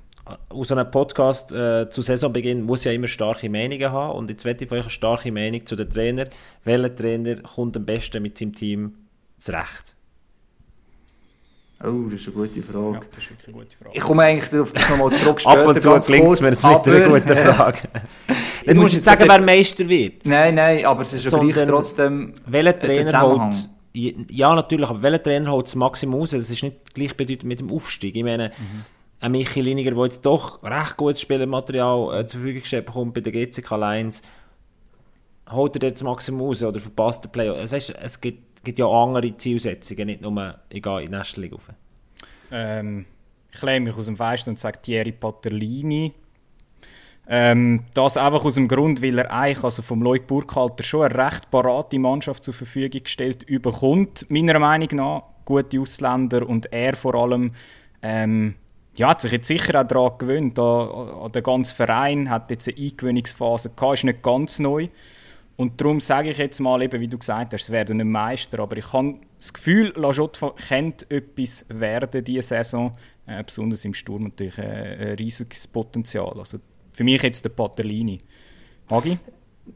[0.49, 4.63] aus einem Podcast äh, zu Saisonbeginn muss ja immer starke Meinungen haben und jetzt werde
[4.63, 6.27] ich von euch eine starke Meinung zu den Trainer.
[6.63, 8.93] Welcher Trainer kommt am besten mit seinem Team
[9.37, 9.95] zurecht?
[11.81, 12.93] Oh, das ist eine gute Frage.
[12.93, 13.91] Ja, das ist wirklich eine gute Frage.
[13.93, 15.61] Ich komme eigentlich auf das nochmal zurück später.
[15.61, 17.77] Ab und zu klingt es mir mit einer guten Frage.
[18.65, 20.25] ich muss nicht sagen, wer Meister wird.
[20.25, 25.23] Nein, nein, aber es ist ja gleich trotzdem welcher Trainer holt, Ja, natürlich, aber welcher
[25.23, 26.33] Trainer holt das Maximum aus?
[26.33, 28.13] Es ist nicht gleichbedeutend mit dem Aufstieg.
[28.13, 28.83] Ich meine, mhm.
[29.21, 33.21] ein Michi Liniger, der jetzt doch recht gutes Spielmaterial äh, zur Verfügung gestellt bekommt bei
[33.21, 34.21] der GCK Lions,
[35.49, 37.47] holt er jetzt das Maximum aus oder verpasst der Play?
[37.47, 41.41] Also, weißt, es gibt gibt ja andere Zielsetzungen, nicht nur ich gehe in die nächste
[41.41, 41.69] Liga rauf.
[42.51, 43.05] Ähm,
[43.51, 46.13] ich lehne mich aus dem Fenster und sage Thierry Paterlini.
[47.31, 51.15] Ähm, das einfach aus dem Grund, weil er eigentlich also vom Leuk Burkhalter schon eine
[51.15, 55.23] recht parate Mannschaft zur Verfügung gestellt überkommt, meiner Meinung nach.
[55.45, 57.51] Gute Ausländer und er vor allem
[58.01, 58.55] ähm,
[58.97, 62.67] ja, hat sich jetzt sicher auch daran gewöhnt, an, an den ganzen Verein, hat jetzt
[62.67, 64.89] eine Eingewöhnungsphase gehabt, ist nicht ganz neu.
[65.59, 68.59] Und darum sage ich jetzt mal, eben, wie du gesagt hast, es werden ein Meister.
[68.59, 72.93] Aber ich habe das Gefühl, La Jotte könnte etwas werden diese Saison.
[73.27, 76.31] Äh, besonders im Sturm natürlich äh, ein riesiges Potenzial.
[76.39, 76.59] Also
[76.93, 78.19] für mich jetzt der Paterlini.
[78.89, 79.17] Hagi?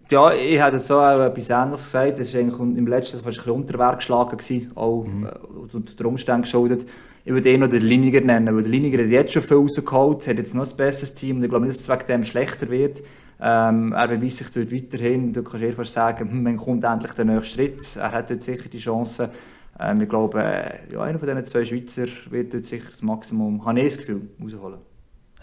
[0.09, 2.17] Ja, ich hätte so auch etwas Ähnliches gesagt.
[2.17, 5.25] Das war eigentlich im letzten Jahr ein bisschen Unterwerk geschlagen, gewesen, auch mhm.
[5.25, 6.87] äh, unter den Umständen geschuldet.
[7.25, 10.29] Ich würde eher noch den Liniger nennen, weil der Liniger hat jetzt schon viel rausgeholt,
[10.29, 12.71] hat jetzt noch ein besseres Team und ich glaube nicht, dass es wegen dem schlechter
[12.71, 13.01] wird.
[13.45, 15.33] Ähm, er beweist sich dort weiterhin.
[15.33, 17.97] Du kannst eher fast sagen, hm, man kommt endlich der nächste Schritt.
[17.97, 19.29] Er hat dort sicher die Chance.
[19.77, 23.65] Ähm, ich glaube, äh, ja, einer von diesen zwei Schweizer wird dort sicher das Maximum,
[23.65, 24.79] habe ich das Gefühl, rausholen.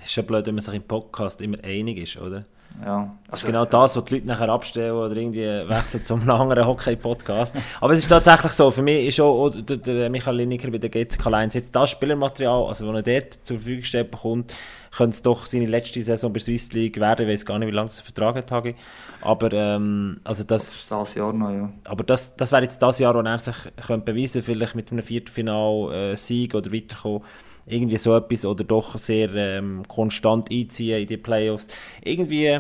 [0.00, 2.46] Es ist schon blöd, wenn man sich im Podcast immer einig ist, oder?
[2.84, 3.14] Ja.
[3.28, 7.54] Das ist genau das, was die Leute nachher abstellen oder irgendwie wechseln zum anderen Hockey-Podcast.
[7.80, 10.90] Aber es ist tatsächlich so, für mich ist auch der, der Michael Lineker bei der
[10.90, 14.54] GCK 1 jetzt das Spielermaterial, also wenn er dort zur Verfügung gestellt bekommt,
[14.96, 17.74] könnte es doch seine letzte Saison bei Swiss League werden, ich weiß gar nicht, wie
[17.74, 18.74] lange es Vertrag hat,
[19.20, 20.88] aber ähm, also das...
[20.88, 21.70] Das, Jahr noch, ja.
[21.84, 23.54] Aber das, das wäre jetzt das Jahr, wo er sich
[23.86, 27.22] könnte beweisen vielleicht mit einem Viertelfinal-Sieg äh, oder weiterkommen
[27.70, 31.68] irgendwie so etwas oder doch sehr ähm, konstant einziehen in die Playoffs.
[32.02, 32.58] Irgendwie,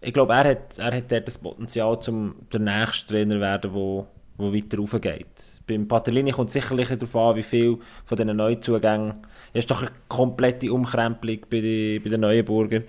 [0.00, 4.06] ich glaube, er hat, er hat dort das Potenzial, um der nächste Trainer werden, wo,
[4.36, 5.60] wo weiter raufgeht.
[5.66, 9.14] Beim Patellini kommt sicherlich darauf an, wie viel von diesen Neuzugängen.
[9.52, 12.82] Es ist doch eine komplette Umkrempelung bei, die, bei den Neuenburger.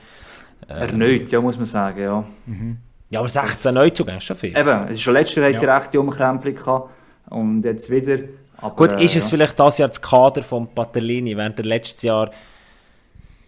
[0.69, 2.23] Ähm, Erneut, ja, muss man sagen, ja.
[2.45, 2.77] Mhm.
[3.09, 4.57] Ja, aber 16 Neuzugänge ist schon viel.
[4.57, 5.59] Eben, es ist schon letztes Jahr ja.
[5.59, 6.89] eine rechte Umkrempelung gehabt
[7.29, 8.19] und jetzt wieder.
[8.61, 12.03] Aber, Gut, ist es äh, vielleicht das Jahr das Kader von Patellini, während der letztes
[12.03, 12.31] Jahr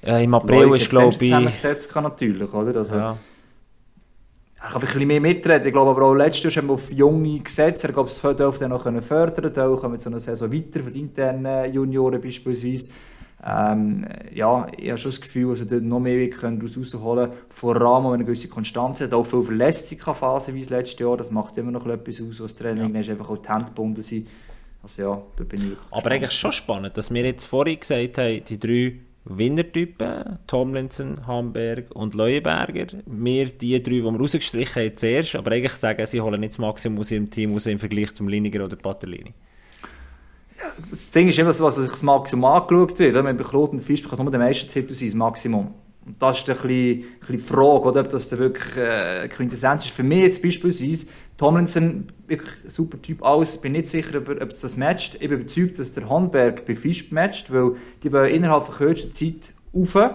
[0.04, 1.20] äh, im April Leute, ist, glaube ich...
[1.20, 2.80] zusammengesetzt kann natürlich, oder?
[2.80, 3.18] Also, ja.
[4.62, 5.68] Er kann ein bisschen mehr mitreden.
[5.68, 7.84] Ich glaube aber auch letztes Jahr haben wir auf junge gesetzt.
[7.84, 8.38] Er gab es dann
[8.70, 9.78] noch fördern können.
[9.78, 12.90] kommen so eine Saison weiter von den internen Junioren beispielsweise.
[13.46, 17.42] Ähm, ja, ich habe schon das Gefühl, dass er dort noch mehr daraus rausholen können.
[17.50, 19.14] Vor allem, wenn er eine gewisse Konstanz hat.
[19.14, 21.18] Auch viel Verletzungen wie das letzte Jahr.
[21.18, 23.02] Das macht immer noch etwas aus, was Training ja.
[23.02, 23.10] ist.
[23.10, 24.30] Einfach auch die Hände gebunden sind.
[24.84, 26.14] Also ja, da bin ich wirklich Aber gespannt.
[26.14, 32.14] eigentlich schon spannend, dass wir jetzt vorhin gesagt haben, die drei Winnertypen, Tomlinson, Hamburg und
[32.14, 32.88] Leuenberger.
[33.06, 36.60] Wir, die drei, die wir rausgestrichen haben, zuerst, aber eigentlich sagen, sie holen nicht das
[36.60, 39.34] Maximum aus ihrem Team aus im Vergleich zum Liniger oder Patellini.
[40.60, 43.14] Ja, das Ding ist immer so, dass das Maximum angeschaut wird.
[43.14, 45.74] Wenn man bei Kloten Fisch bekommt, nur der meiste Zeit aus Maximum.
[46.06, 49.96] Und das ist ein bisschen, die Frage, oder, ob das da wirklich äh, Quintessenz ist.
[49.96, 54.62] Für mich jetzt beispielsweise, Tomlinson, wirklich super Typ aus, bin nicht sicher, ob, ob es
[54.62, 55.16] das matcht.
[55.16, 59.12] Ich bin überzeugt, dass der Handberg bei Fisch matcht, weil die wollen innerhalb von kürzester
[59.12, 60.14] Zeit rauf.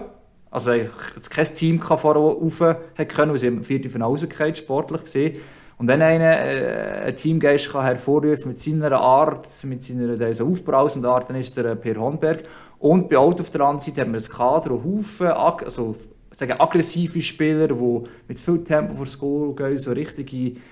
[0.51, 5.37] Also es kein Team vorher rauf können, weil sie im Viertelfinale rausgefallen sportlich gesehen.
[5.79, 11.09] Und wenn einer äh, ein Teamgeist kann hervorrufen mit seiner Art, mit seiner also aufbrausenden
[11.09, 12.43] Art, dann ist der äh, Per Hornberg.
[12.79, 15.95] Und bei Auto auf der anderen Seite haben wir ein Kader, ein Haufen, also
[16.31, 20.31] sagen, aggressive Spieler, die mit viel Tempo vor das Goal gehen, so richtig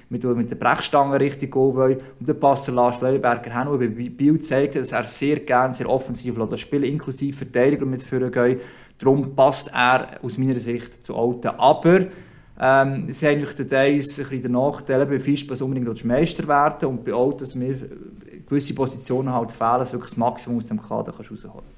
[0.09, 1.97] mit, mit der Brechstange richtig Goal wollen.
[2.19, 5.89] Und dann passt Lars Leuenberger hin, der bei Biel zeigt, dass er sehr gerne, sehr
[5.89, 8.61] offensiv das Spiel inklusive Verteidiger mit führen geht.
[8.99, 11.49] Darum passt er aus meiner Sicht zu Alten.
[11.49, 12.05] Aber
[12.59, 17.03] ähm, sie haben natürlich Details ein bisschen den Nachteil, bei Fischbus unbedingt Meister werden und
[17.03, 17.77] bei Alten, dass mir
[18.47, 21.77] gewisse Positionen halt fehlen, dass wirklich das Maximum aus dem Kader kannst rausholen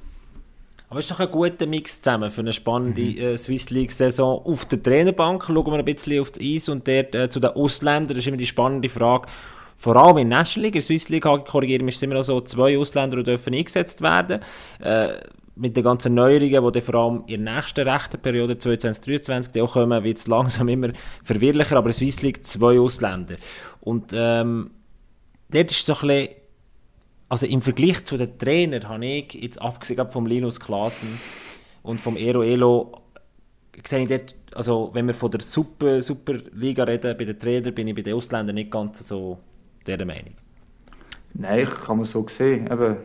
[0.89, 3.17] aber es ist doch ein guter Mix zusammen für eine spannende mhm.
[3.17, 4.43] äh, Swiss League-Saison.
[4.43, 7.51] Auf der Trainerbank schauen wir ein bisschen auf das Eis und dort äh, zu den
[7.51, 8.09] Ausländern.
[8.09, 9.27] Das ist immer die spannende Frage.
[9.75, 12.23] Vor allem in der National League, in der Swiss League, korrigieren ist es immer noch
[12.23, 14.41] so, zwei Ausländer dürfen eingesetzt werden.
[14.79, 15.19] Äh,
[15.55, 20.03] mit den ganzen Neuerungen, die vor allem in der nächsten rechten Periode 2023 auch kommen,
[20.03, 20.89] wird es langsam immer
[21.23, 23.35] verwirrlicher, aber in der Swiss League zwei Ausländer.
[23.81, 24.71] Und ähm,
[25.49, 26.38] dort ist es so ein bisschen
[27.29, 31.07] also im Vergleich zu den Trainern habe ich, jetzt abgesehen vom Linus Klaassen
[31.83, 32.91] und vom Ero Elo,
[33.85, 37.87] sehe ich dort, also wenn wir von der Super, Superliga reden, bei den Trainern bin
[37.87, 39.37] ich bei den Ausländern nicht ganz so
[39.85, 40.33] dieser Meinung.
[41.35, 42.65] Nein, kann man so sehen.
[42.65, 42.97] Eben,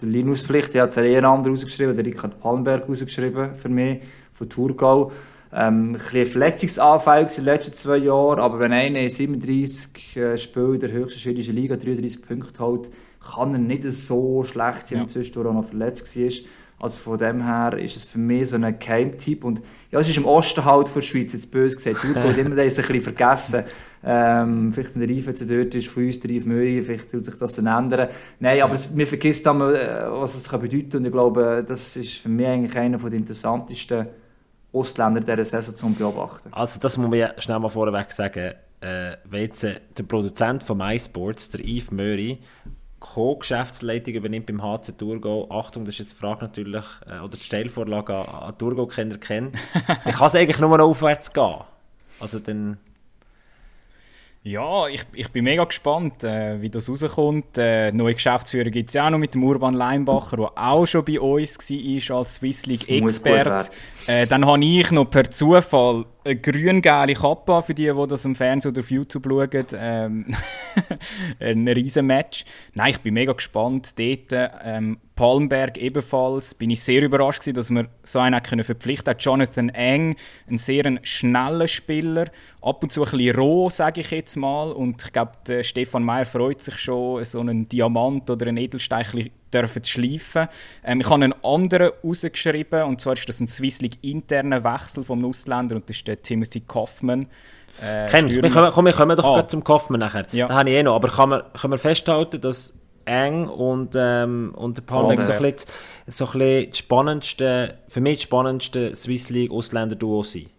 [0.00, 4.00] der Linus vielleicht, der hat es eher anders ausgeschrieben, der Richard Palmberg ausgeschrieben für mich,
[4.32, 5.12] von Thurgau.
[5.52, 10.78] Ähm, ein bisschen verletzungsanfällig in den letzten zwei Jahren, aber wenn einer 37 äh, Spiele
[10.78, 12.90] der höchsten schwedischen Liga 33 Punkte hält,
[13.20, 15.06] kann er nicht so schlecht sein, ja.
[15.06, 16.30] zwischendurch auch noch verletzt war.
[16.80, 19.44] Also von dem her ist es für mich so ein Keimtipp.
[19.44, 22.02] Und ja, es ist im Osten halt von der Schweiz, jetzt böse gesagt.
[22.02, 23.64] Hat immer das ein bisschen vergessen.
[24.02, 27.26] Ähm, vielleicht wenn der Reif jetzt dort ist, von uns der Reif Möri, vielleicht tut
[27.26, 28.08] sich das dann ändern.
[28.38, 31.98] Nein, aber es, mir vergisst dann, äh, was es kann bedeuten Und ich glaube, das
[31.98, 34.06] ist für mich eigentlich einer der interessantesten
[34.72, 36.48] Ausländer dieser Saison zu beobachten.
[36.52, 38.54] Also das muss man ja schnell mal vorweg sagen.
[38.80, 42.38] Äh, wenn jetzt äh, der Produzent von MySports, der Yves Möri,
[43.00, 45.50] Co-Geschäftsleitung übernimmt beim HC Thurgau.
[45.50, 49.52] Achtung, das ist jetzt die Frage natürlich, äh, oder die Stellvorlage an, an Thurgau-Kenner kennen.
[49.86, 51.56] dann kann es eigentlich nur noch aufwärts gehen.
[52.20, 52.78] Also dann...
[54.42, 57.58] Ja, ich, ich bin mega gespannt, äh, wie das rauskommt.
[57.58, 61.04] Äh, neue Geschäftsführer gibt es ja auch noch mit dem Urban Leinbacher, der auch schon
[61.04, 63.70] bei uns war als Swiss League Expert.
[64.06, 68.34] Äh, dann habe ich noch per Zufall eine grün-gelbe Kappe für die, die das im
[68.34, 69.66] Fernsehen oder auf YouTube schauen.
[69.74, 70.26] Ähm,
[71.40, 72.44] ein riesen Match.
[72.74, 73.98] Nein, ich bin mega gespannt.
[73.98, 76.54] Dort, ähm, Palmberg ebenfalls.
[76.54, 80.16] Bin ich sehr überrascht gewesen, dass wir so einen können verpflichten Jonathan Eng,
[80.48, 82.26] ein sehr schneller Spieler.
[82.62, 84.72] Ab und zu ein bisschen roh, sage ich jetzt mal.
[84.72, 89.84] Und ich glaube, Stefan Meyer freut sich schon, so einen Diamant oder einen Edelstein dürfen
[89.84, 90.48] schleifen.
[90.84, 95.04] Ähm, ich habe einen anderen rausgeschrieben, und zwar ist das ein Swiss League interner Wechsel
[95.04, 97.28] vom Ausländer und das ist der Timothy Kaufmann.
[97.82, 98.42] Äh, Kenn ich.
[98.42, 99.48] Wir kommen, komm, wir kommen doch ah.
[99.48, 100.24] zum Kaufmann nachher.
[100.32, 100.48] Ja.
[100.48, 100.96] Da habe ich eh noch.
[100.96, 102.74] Aber kann man, kann man festhalten, dass
[103.06, 105.54] Eng und, ähm, und der so, ein
[106.06, 110.50] so ein bisschen spannendste, für mich das spannendste Swiss League Ausländer-Duo sind.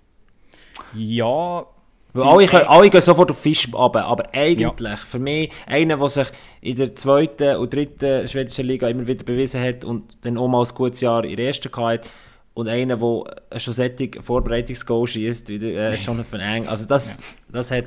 [0.93, 1.65] Ja,
[2.13, 4.95] weil alle, können, alle gehen sofort auf Fisch runter, aber eigentlich, ja.
[4.97, 6.27] für mich, einer, der sich
[6.61, 10.63] in der zweiten und dritten schwedischen Liga immer wieder bewiesen hat und dann auch mal
[10.63, 12.07] ein gutes Jahr in der ersten hatte,
[12.53, 17.23] und einer, der schon sättig Vorbereitungsgoal schießt, wie der, äh, Jonathan Eng, also das, ja.
[17.53, 17.85] das hat...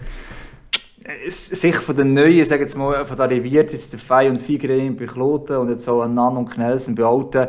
[1.28, 4.96] Sicher von den Neuen, sagen jetzt mal, von der Arriviert, ist der Fei und Figrein
[4.96, 7.48] bei Kloten und jetzt auch ein Nan und Knelsen bei Alten,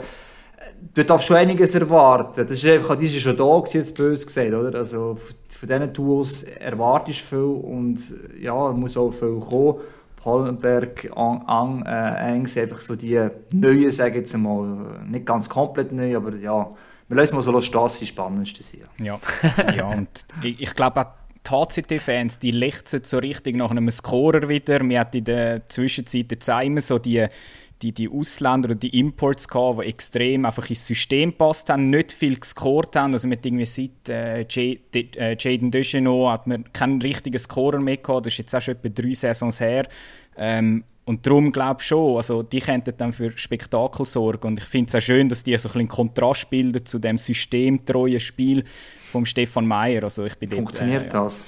[0.94, 2.46] du darfst schon einiges erwarten.
[2.48, 4.78] Das ist einfach, die ist schon da gewesen, jetzt böse gesagt, oder?
[4.78, 8.00] Also von diesen Tools erwartest du viel und
[8.40, 9.80] ja, muss auch viel kommen.
[10.22, 15.48] Pallenberg, Ang, Ang äh, Engs, einfach so die neuen, sage ich jetzt mal, nicht ganz
[15.48, 16.68] komplett neu, aber ja,
[17.08, 18.82] wir lassen mal so stehen, das die spannendste sein.
[19.00, 19.20] Ja,
[19.76, 20.10] ja und
[20.42, 21.06] ich, ich glaube auch,
[21.46, 24.80] die HCT-Fans, die lechzen so richtig nach einem Scorer wieder.
[24.82, 27.28] Wir hatten in der Zwischenzeit jetzt immer so die
[27.82, 32.12] die, die Ausländer oder die Imports gehabt, die extrem einfach ins System passt haben, nicht
[32.12, 33.14] viel gescored haben.
[33.14, 38.26] Also mit irgendwie seit äh, äh Jaden Deschenot hat man keinen richtigen Scorer mehr gehabt.
[38.26, 39.88] Das ist jetzt auch schon etwa drei Saisons her.
[40.38, 44.48] Ähm, und darum glaube ich schon, also die könnten dann für Spektakel sorgen.
[44.48, 47.18] Und ich finde es auch schön, dass die so ein bisschen Kontrast bilden zu dem
[47.18, 48.64] systemtreuen Spiel
[49.12, 50.04] von Stefan Meyer.
[50.04, 51.44] Also ich bin Funktioniert dort, äh, das?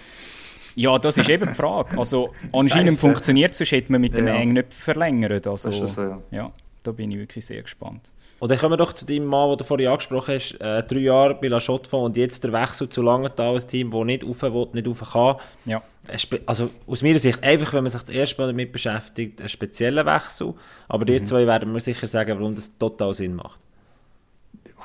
[0.78, 1.98] Ja, das ist eben die Frage.
[1.98, 4.36] Also, anscheinend das funktioniert es, sonst hätte man mit dem ja.
[4.36, 5.48] Eng nicht verlängert.
[5.48, 6.22] Also, das ist so, ja.
[6.32, 6.52] ja.
[6.84, 8.12] da bin ich wirklich sehr gespannt.
[8.40, 10.54] Und dann kommen wir doch zu deinem Mann, den du vorhin angesprochen hast.
[10.62, 14.06] Äh, drei Jahre bei La Chaux und jetzt der Wechsel zu Langenthal, ein Team, das
[14.06, 15.38] nicht rauf will, nicht rauf kann.
[15.66, 15.82] Ja.
[16.46, 20.06] Also aus meiner Sicht, einfach wenn man sich das erste Mal damit beschäftigt, ein spezieller
[20.06, 20.54] Wechsel.
[20.88, 21.08] Aber mhm.
[21.08, 23.60] die zwei werden mir sicher sagen, warum das total Sinn macht.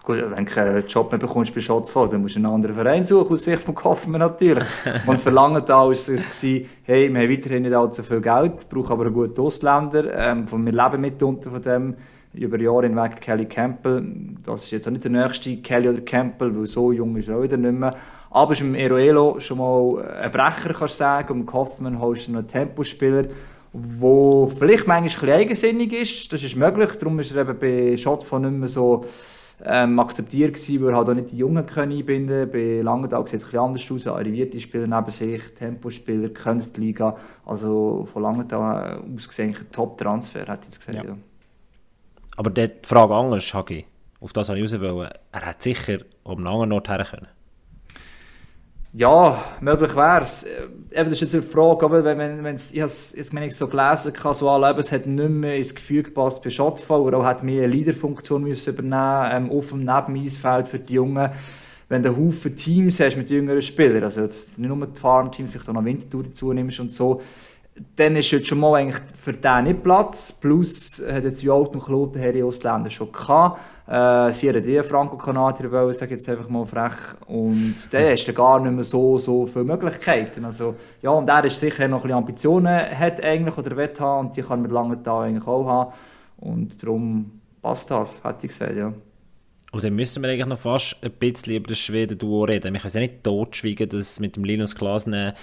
[0.05, 3.05] Gut, wenn du keinen Job mehr bekommst bei Schottfall, dann musst du einen anderen Verein
[3.05, 4.65] suchen, aus Sicht von Kaufmann natürlich.
[5.07, 8.93] Und für lange da war es, hey, wir haben weiterhin nicht allzu viel Geld, brauchen
[8.93, 10.13] aber einen guten Ausländer.
[10.13, 11.95] Ähm, wir leben mitunter von dem
[12.35, 14.05] über Jahre hinweg Kelly Campbell.
[14.45, 17.37] Das ist jetzt auch nicht der nächste Kelly oder Campbell, weil so jung ist er
[17.37, 17.95] auch wieder nicht mehr.
[18.31, 21.41] Aber ist dem Eroelo schon mal ein Brecher, kannst du sagen.
[21.41, 23.25] Und Kaufmann holst du noch einen Tempospieler,
[23.73, 26.33] der vielleicht manchmal ein bisschen eigensinnig ist.
[26.33, 26.91] Das ist möglich.
[26.99, 29.05] Darum ist er eben bei Shotfall nicht mehr so
[29.65, 33.53] ähm, akzeptiert gewesen, weil halt auch nicht die Jungen können einbinden Bei Langenthal sieht es
[33.53, 34.07] ein anders aus.
[34.07, 37.17] Arrivierte Spieler neben sich, Tempospieler, können die Liga.
[37.47, 40.97] Also von Langenthal aus gesehen ein Top-Transfer, hätte ich gesagt.
[40.97, 41.05] Ja.
[41.05, 41.17] Ja.
[42.37, 43.85] Aber die Frage anders, Hagi,
[44.21, 45.11] auf das ich raus.
[45.33, 47.29] Er hat sicher um einen anderen Ort her können.
[48.95, 50.45] Ja, möglich wäre es.
[50.45, 53.67] Eben, das ist natürlich die Frage, aber wenn, wenn, wenn's, ich habe es ich so
[53.67, 57.25] gelesen, kann, so alle, es hat nicht mehr ins Gefühl gepasst bei Schottfall, oder auch
[57.25, 61.31] hat mehr eine Leaderfunktion müssen übernehmen ähm, auf dem Nebeneisfeld für die Jungen.
[61.89, 65.71] Wenn du Haufen Teams hast mit jüngeren Spielern, also jetzt nicht nur die Farmteams, vielleicht
[65.71, 67.23] auch noch Wintertour dazu nimmst und so,
[67.97, 70.33] dann ist jetzt schon mal eigentlich für den nicht Platz.
[70.33, 73.59] Plus hat jetzt Jolt und Kloten Harry Ausländer schon gehabt.
[73.87, 76.93] Äh, sie haben die Franco-Kanadier wollen, sage jetzt einfach mal frech.
[77.27, 80.45] Und der hast du gar nicht mehr so, so viele Möglichkeiten.
[80.45, 84.37] Also, ja, und er ist sicher noch ein Ambitionen hat eigentlich oder will haben und
[84.37, 85.93] die kann man mit langen Tagen eigentlich auch haben.
[86.39, 88.93] Und darum passt das, hätte ich gesagt, ja.
[89.73, 92.75] Und dann müssen wir eigentlich noch fast ein bisschen über das Schweden-Duo reden.
[92.75, 95.35] Ich weiß ja nicht totschweigen, dass mit dem Linus Glasner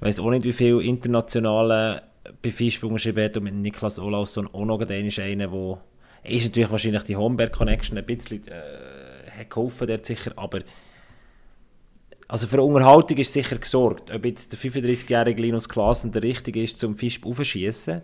[0.00, 2.02] ich weiß auch nicht, wie viele internationale
[2.40, 5.78] bei Fischsprung geschrieben hat und mit Niklas Olausson auch noch einer, der
[6.24, 10.60] ist natürlich wahrscheinlich die Homberg Connection ein bisschen äh, geholfen dort sicher, aber
[12.26, 14.10] also für Unterhaltung ist sicher gesorgt.
[14.10, 18.02] Ob jetzt der 35-jährige Linus Klaassen der richtige ist zum Fisch aufschießen,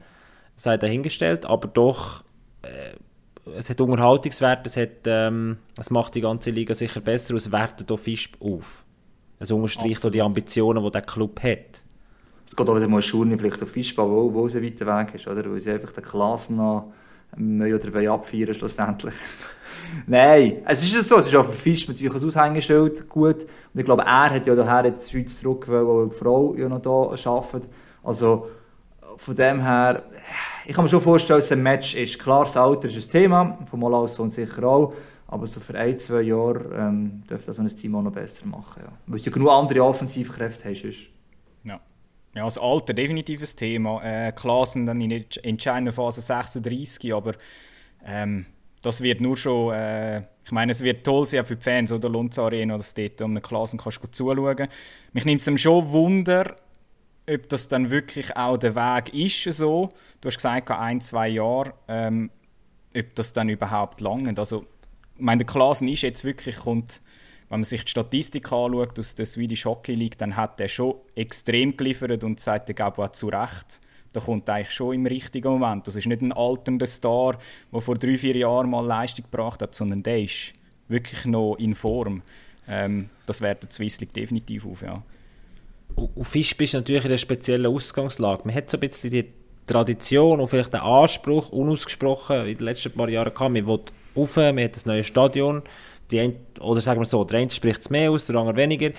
[0.56, 2.24] sei dahingestellt, aber doch
[2.62, 2.94] äh,
[3.58, 7.88] es hat Unterhaltungswert, es, hat, ähm, es macht die ganze Liga sicher besser, es wertet
[7.88, 8.84] hier Fisch auf.
[9.38, 11.82] Es unterstreicht auch die Ambitionen, die der Club hat.
[12.46, 15.14] Es geht auch wieder mal Schurni vielleicht auf Fischball, wo, wo es ein weiter Weg
[15.14, 15.44] ist, oder?
[15.50, 16.92] Weil sie einfach den Klassen noch
[17.36, 19.14] mehr oder abfeiern schlussendlich.
[20.06, 23.42] Nein, es ist so, es ist auch für Fisch natürlich ein Aushängeschild gut.
[23.42, 26.68] Und ich glaube, er hat ja daher in die Schweiz zurück, weil die Frau ja
[26.68, 27.68] noch hier arbeitet.
[28.02, 28.48] Also
[29.16, 30.02] von dem her,
[30.66, 32.18] ich kann mir schon vorstellen, dass es ein Match ist.
[32.18, 34.94] Klar, das Alter ist ein Thema, von Malaus und sicher auch.
[35.26, 38.46] Aber so für ein, zwei Jahre ähm, dürfte das so ein Team auch noch besser
[38.46, 38.82] machen.
[38.84, 38.92] Ja.
[39.06, 40.84] Weil du genug andere Offensivkräfte hast.
[40.84, 41.13] Ist.
[42.34, 42.44] Ja.
[42.44, 44.02] Das Alter definitiv ein Thema.
[44.02, 47.32] Äh, klar sind dann in der entscheidenden Phase 36, aber
[48.04, 48.46] ähm,
[48.82, 52.08] das wird nur schon, äh, ich meine, es wird toll sein für die Fans oder
[52.08, 54.68] Lunds Arena, dass du dort um eine Klasse kannst zuschauen
[55.12, 56.56] Mich nimmt es schon Wunder,
[57.30, 59.90] ob das dann wirklich auch der Weg ist so.
[60.20, 62.30] Du hast gesagt, ein, zwei Jahre, ähm,
[62.96, 64.34] ob das dann überhaupt lange.
[64.36, 64.66] Also,
[65.16, 67.00] ich meine, der Klassen ist jetzt wirklich, kommt
[67.48, 70.94] wenn man sich die Statistik anschaut aus der Swedish Hockey League, dann hat er schon
[71.14, 73.80] extrem geliefert und sagt der Gabo zu Recht.
[74.12, 75.86] Da kommt eigentlich schon im richtigen Moment.
[75.86, 77.36] Das ist nicht ein alternder Star,
[77.72, 80.52] der vor drei, vier Jahren mal Leistung gebracht hat, sondern der ist
[80.88, 82.22] wirklich noch in Form.
[82.68, 85.02] Ähm, das wertet Swiss League definitiv auf, ja.
[85.96, 88.42] Und Fisch bist natürlich in einer speziellen Ausgangslage.
[88.44, 89.28] Man hat so ein bisschen die
[89.66, 93.52] Tradition und vielleicht den Anspruch unausgesprochen in den letzten paar Jahren gehabt.
[93.52, 93.80] Man will
[94.16, 95.62] rauf, man hat ein neues Stadion
[96.14, 98.90] die ein, oder sagen wir so, der eine spricht es mehr aus, der andere weniger.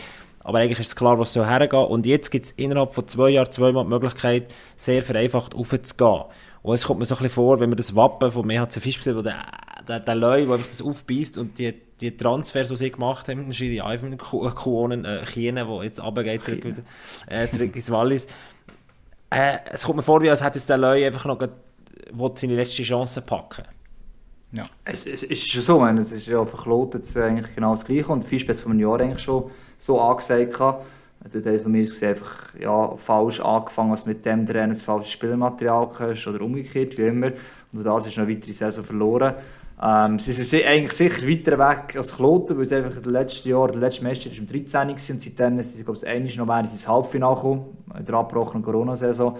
[0.43, 1.85] Aber eigentlich ist es klar, was so hergehen.
[1.85, 6.25] Und jetzt gibt es innerhalb von zwei Jahren zweimal die Möglichkeit, sehr vereinfacht aufzugehen.
[6.61, 9.01] Und es kommt mir so ein bisschen vor, wenn man das Wappen von MHC Fisch
[9.01, 9.43] sieht, wo der,
[9.87, 13.47] der, der Leu, der einfach das aufbeißt und die, die Transfers, die sie gemacht haben,
[13.47, 16.63] wahrscheinlich einfach mit den Kuonen, äh, die jetzt runtergeht, zurück,
[17.27, 18.27] äh, zurück ins Wallis.
[19.31, 21.39] Äh, es kommt mir vor, wie als hätte jetzt der Leu einfach noch
[22.35, 23.63] seine letzte Chance packen
[24.51, 24.63] ja.
[24.83, 28.11] Es, es, es ist schon so, meine, es ist ja verklotet eigentlich genau das Gleiche
[28.11, 30.85] und Fischspitz von einem Jahr eigentlich schon so angesagt hatte.
[31.31, 35.09] Dort hat von mir gesehen, einfach ja, falsch angefangen, was mit dem Trainer das falsche
[35.09, 37.31] Spielmaterial hast oder umgekehrt, wie immer.
[37.73, 39.33] Und das ist noch eine weitere Saison verloren.
[39.81, 43.67] Ähm, sie sind eigentlich sicher weiter weg als Kloten, weil sie einfach das letzte Jahr,
[43.67, 44.89] der letzte Meister war im 13.
[44.89, 49.37] und seitdem sind sie, glaube ich, noch während ins Halbfinale gekommen, in der abgebrochenen Corona-Saison.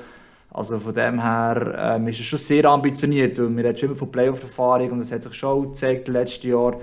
[0.55, 3.37] Also von dem her ähm, ist es schon sehr ambitioniert.
[3.39, 6.77] Und wir haben schon immer von Playoff-Erfahrung und das hat sich schon gezeigt letztes Jahr.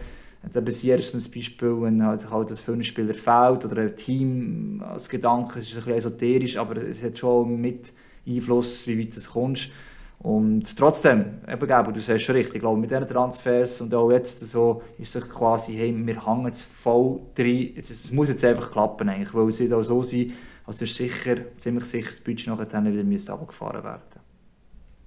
[0.44, 3.80] Jetzt eben hier ist ein Beispiel, wenn halt, halt das für einen Spieler fehlt oder
[3.80, 7.94] ein Team als Gedanke, es ist ein bisschen esoterisch, aber es hat schon mit
[8.26, 9.70] Einfluss, wie weit du kommst.
[10.18, 14.38] Und trotzdem, eben, du sagst schon richtig, ich glaube, mit diesen Transfers und auch jetzt
[14.40, 19.08] so ist es quasi, hey, wir hängen jetzt voll drin, es muss jetzt einfach klappen
[19.08, 20.32] eigentlich, weil es wird auch so sein,
[20.66, 24.03] also ist sicher, ziemlich sicher das Budget nachher wieder müsste abgefahren werden.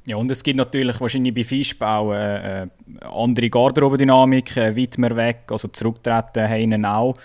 [0.08, 2.68] Ja, und es gibt natürlich wahrscheinlich bei Fischbau äh, äh,
[3.02, 7.16] andere Garderobendynamik, äh, weit mehr weg, also zurücktreten, heinen auch.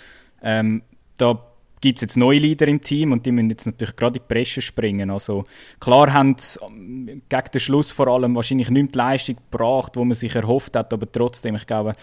[0.43, 0.83] Ähm,
[1.19, 1.38] da
[1.83, 4.35] gibt es jetzt neue Leader im Team und die müssen jetzt natürlich gerade in die
[4.35, 5.11] Presse springen.
[5.11, 5.45] Also
[5.79, 9.99] klar haben sie ähm, gegen den Schluss vor allem wahrscheinlich nicht die Leistung gebracht, die
[9.99, 11.95] man sich erhofft hat, aber trotzdem, ich glaube,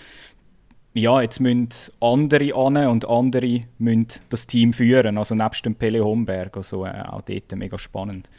[0.97, 6.03] ja, jetzt müssen andere an und andere müssen das Team führen, also nebst dem Pele
[6.03, 8.29] Homberg, also äh, auch dort mega spannend.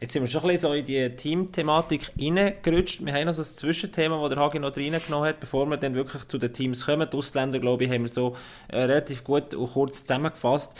[0.00, 3.04] Jetzt sind wir schon ein bisschen so in die Team-Thematik reingerutscht.
[3.04, 5.94] Wir haben noch so ein Zwischenthema, das der Hagi noch reingenommen hat, bevor wir dann
[5.94, 7.08] wirklich zu den Teams kommen.
[7.10, 8.36] Die Ausländer, glaube ich, haben wir so
[8.68, 10.74] äh, relativ gut und kurz zusammengefasst.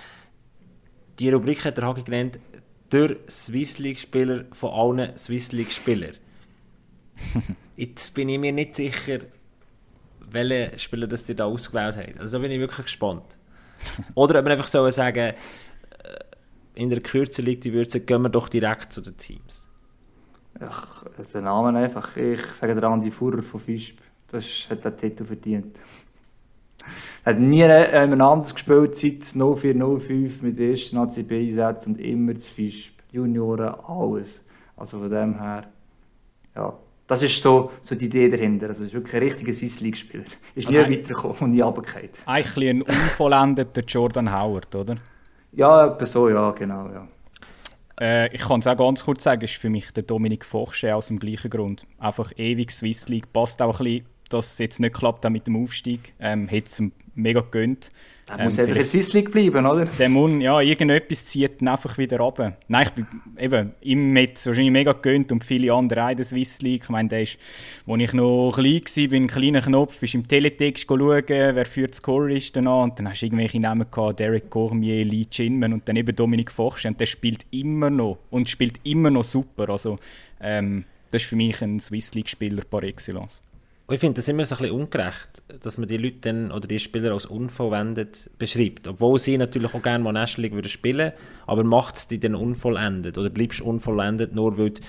[1.18, 2.38] Die Rubrik hat der Hagi genannt,
[2.92, 6.14] der Swiss League-Spieler von allen Swiss League-Spielern.
[7.76, 9.18] Jetzt bin ich mir nicht sicher,
[10.30, 12.20] welche Spieler das ihr da ausgewählt habt.
[12.20, 13.36] Also da bin ich wirklich gespannt.
[14.14, 15.34] Oder ob wir einfach so sagen,
[16.78, 19.68] in der Kürze liegt die Würze, gehen wir doch direkt zu den Teams.
[20.60, 22.16] Ach, der Name einfach.
[22.16, 23.98] Ich sage der Andi Fuhrer von Fischb.
[24.30, 25.76] Das hat den Titel verdient.
[27.24, 32.52] Er hat nie äh, anders gespielt seit 0405 mit den ersten ACB-Einsätzen und immer zu
[32.52, 32.94] Fischb.
[33.10, 34.44] Junioren, alles.
[34.76, 35.64] Also von dem her,
[36.54, 36.78] ja.
[37.08, 38.68] Das ist so, so die Idee dahinter.
[38.68, 40.24] Also, es ist wirklich ein richtiger Swiss League-Spieler.
[40.54, 42.10] Ist also nie weitergekommen und nie runtergefallen.
[42.26, 44.96] Eigentlich ein unvollendeter Jordan Howard, oder?
[45.52, 47.08] Ja, etwa so, ja, genau, ja.
[47.98, 51.08] Äh, ich kann es auch ganz kurz sagen, ist für mich der Dominik Fochsche aus
[51.08, 51.84] dem gleichen Grund.
[51.98, 55.62] Einfach ewig Swiss League, passt auch ein bisschen, dass es jetzt nicht klappt mit dem
[55.62, 56.14] Aufstieg.
[56.20, 56.82] Ähm, Hätte es
[57.18, 57.90] mega gegönnt.
[58.28, 59.84] Der ähm, muss einfach in Swiss League bleiben, oder?
[59.98, 62.56] Der muss, ja, irgendetwas zieht ihn einfach wieder runter.
[62.68, 63.06] Nein, ich bin
[63.38, 66.84] eben, ihm mit wahrscheinlich mega gegönnt und viele andere auch in der Swiss League.
[66.84, 67.38] Ich meine, der ist,
[67.86, 71.88] als ich noch klein war, bin ein kleiner Knopf, bist im Teletext schauen, wer für
[71.92, 72.90] Score ist dann an.
[72.90, 76.50] Und dann hast du irgendwelche Namen gehabt, Derek Cormier, Lee Chinman und dann eben Dominik
[76.50, 76.84] Fochsch.
[76.84, 79.70] Und der spielt immer noch und spielt immer noch super.
[79.70, 79.98] Also,
[80.40, 83.42] ähm, das ist für mich ein Swiss League-Spieler par excellence.
[83.88, 86.68] Und ich finde das immer so ein bisschen ungerecht, dass man die Leute dann, oder
[86.68, 88.86] die Spieler als unvollendet beschreibt.
[88.86, 91.12] Obwohl sie natürlich auch gerne mal National League spielen
[91.46, 93.16] aber macht es die dann unvollendet?
[93.16, 94.82] Oder bleibst du unvollendet, nur weil du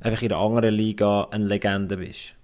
[0.00, 2.34] einfach in einer anderen Liga eine Legende bist?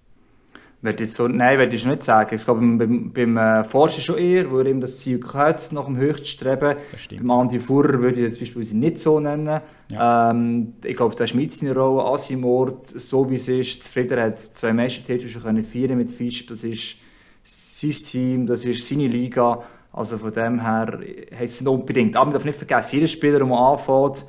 [0.87, 2.33] Würde jetzt so, nein, würde ich nicht sagen.
[2.33, 5.87] Ich glaube, beim, beim äh, Forscher schon eher, wo er eben das Ziel hat, nach
[5.87, 6.77] dem Höchststreben.
[7.11, 9.61] Beim Andi Fuhrer würde ich jetzt beispielsweise nicht so nennen.
[9.91, 10.31] Ja.
[10.31, 13.89] Ähm, ich glaube, der Schmidt seine Rolle, Asimort, so wie es ist.
[13.89, 16.47] Frieder hat zwei Meistertitel schon können feiern mit Fisch.
[16.47, 16.99] Das ist
[17.43, 19.65] sein Team, das ist seine Liga.
[19.93, 21.01] Also von dem her
[21.33, 22.15] hat es nicht unbedingt.
[22.15, 24.25] Aber man darf nicht vergessen, jeder Spieler, der anfängt,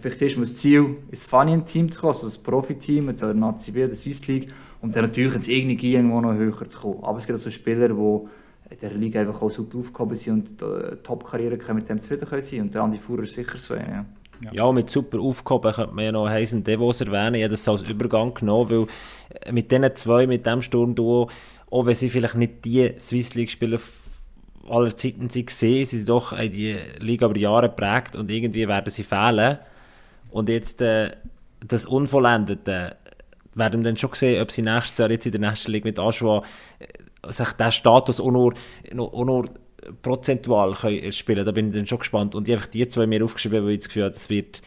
[0.00, 3.86] vielleicht ist das Ziel, ins Funny-Team zu kommen, also das Profi-Team, jetzt der Nazi B,
[3.86, 4.48] der Swiss League
[4.82, 7.04] und dann natürlich ins irgendwie irgendwo noch höher zu kommen.
[7.04, 8.28] Aber es gibt auch so Spieler, die
[8.70, 12.42] in der Liga einfach auch super aufgehoben sind und äh, Top-Karriere mit dem zufrieden können
[12.42, 12.60] sein.
[12.62, 14.04] Und der Andi Fuhrer sicher so Ja.
[14.52, 14.72] Ja.
[14.72, 17.36] mit super aufgehoben könnte man ja noch Heisen Devos erwähnen.
[17.36, 18.86] Ich habe das als Übergang genommen, weil
[19.40, 21.30] äh, mit diesen zwei, mit dem Sturmduo,
[21.70, 23.78] auch wenn sie vielleicht nicht die Swiss League-Spieler
[24.68, 28.90] aller Zeiten sind sie sind doch in die Liga über Jahre geprägt und irgendwie werden
[28.90, 29.58] sie fehlen.
[30.36, 31.12] Und jetzt äh,
[31.66, 32.96] das Unvollendete,
[33.54, 36.42] werden dann schon sehen, ob sie nächstes Jahr jetzt in der National League mit Aschwa
[36.78, 38.52] äh, sich diesen Status auch nur,
[38.98, 39.48] auch nur
[40.02, 42.34] prozentual können spielen Da bin ich dann schon gespannt.
[42.34, 44.60] Und habe die zwei mir aufgeschrieben, weil ich das Gefühl habe, das wird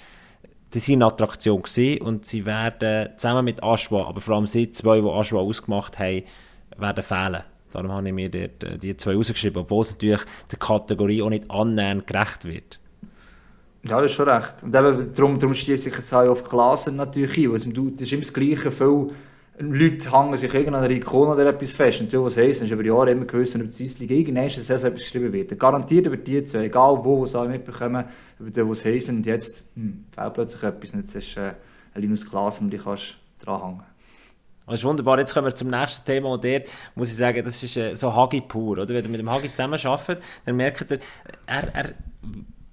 [0.73, 4.71] die sind eine Attraktion gewesen und sie werden zusammen mit Aschwa, aber vor allem sie
[4.71, 6.23] zwei, die Aschwa ausgemacht haben,
[6.77, 7.43] werden fehlen.
[7.71, 11.29] Darum habe ich mir dort, äh, die zwei rausgeschrieben, obwohl es natürlich der Kategorie auch
[11.29, 12.79] nicht annähernd gerecht wird.
[13.83, 14.61] Ja, das ist schon recht.
[14.61, 17.53] Und eben, darum, darum schließe ich jetzt auch auf Klassen natürlich ein.
[17.53, 18.71] Also, das ist immer das Gleiche.
[18.71, 19.09] Viele
[19.59, 22.01] Leute hängen sich an einer Ikone oder etwas fest.
[22.01, 24.91] Und du, was heisst, hast über Jahre immer gewusst, ob die League irgendwann eine Saison
[24.91, 25.57] etwas geschrieben wird.
[25.57, 28.03] Garantiert über die zwei, egal wo, was alle mitbekommen,
[28.39, 29.09] über die, was heisst.
[29.09, 30.91] Und jetzt hm, fehlt plötzlich etwas.
[30.91, 31.53] Und jetzt ist äh,
[31.93, 33.83] ein Linus Klassen und die kannst dranhängen.
[34.65, 35.19] Das ist wunderbar.
[35.19, 36.65] Jetzt kommen wir zum nächsten Thema und dort
[36.95, 38.77] muss ich sagen, das ist äh, so Hagi pur.
[38.77, 38.89] Oder?
[38.89, 40.99] Wenn ihr mit dem Hagi zusammenarbeitet, dann merkt ihr,
[41.47, 41.93] er, er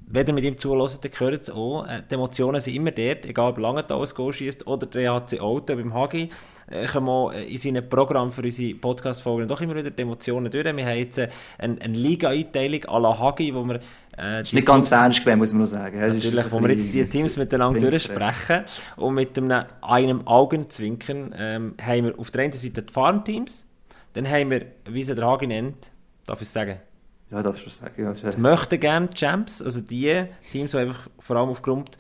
[0.09, 1.85] wenn ihr mit ihm zuhört, dann hört es auch.
[1.87, 5.40] Äh, die Emotionen sind immer dort, egal ob Langenthal ein Goal schießt oder der HC
[5.40, 6.31] Auto beim Hagi.
[6.69, 10.51] Äh, kommen auch äh, in seinem Programm für unsere Podcast-Folgen doch immer wieder die Emotionen
[10.51, 10.64] durch.
[10.64, 13.81] Wir haben jetzt eine, eine Liga-Einteilung à la Hagi, wo wir...
[14.16, 15.99] Äh, ist nicht ganz ernst gewesen, muss man noch sagen.
[15.99, 18.64] Natürlich, wo wir jetzt die Teams miteinander durchsprechen
[18.97, 23.66] und mit einem, einem Augenzwinkern ähm, haben wir auf der einen Seite die Farmteams,
[24.12, 25.90] dann haben wir, wie sie der Hagi nennt,
[26.27, 26.79] darf ich sagen,
[27.31, 28.03] ja, darfst du sagen.
[28.03, 31.98] Ja, die möchten gerne Champs, also die Teams, die einfach vor allem aufgrund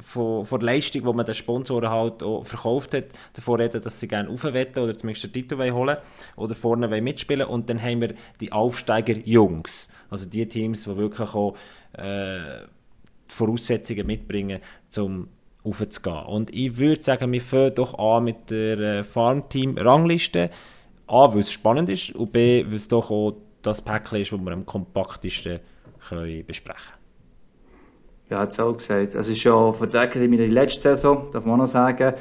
[0.00, 4.00] von, von der Leistung, die man den Sponsoren halt auch verkauft hat, davor reden, dass
[4.00, 5.96] sie gerne aufwetten oder zumindest den Titel holen
[6.36, 11.54] oder vorne mitspielen Und dann haben wir die Aufsteiger-Jungs, also die Teams, die wirklich auch
[11.92, 12.38] äh,
[13.30, 14.60] die Voraussetzungen mitbringen,
[14.96, 15.28] um
[15.62, 16.24] aufzugehen.
[16.26, 20.50] Und ich würde sagen, wir fangen doch an mit der äh, Farmteam-Rangliste.
[21.06, 23.34] A, weil es spannend ist und B, weil es doch auch
[23.66, 25.60] das Päckchen ist, das wir am kompaktesten
[26.08, 27.04] können besprechen können.
[28.30, 29.14] Ja, hat es auch gesagt.
[29.14, 32.14] Es ist ja für die Academy die letzte Saison, darf man auch noch sagen.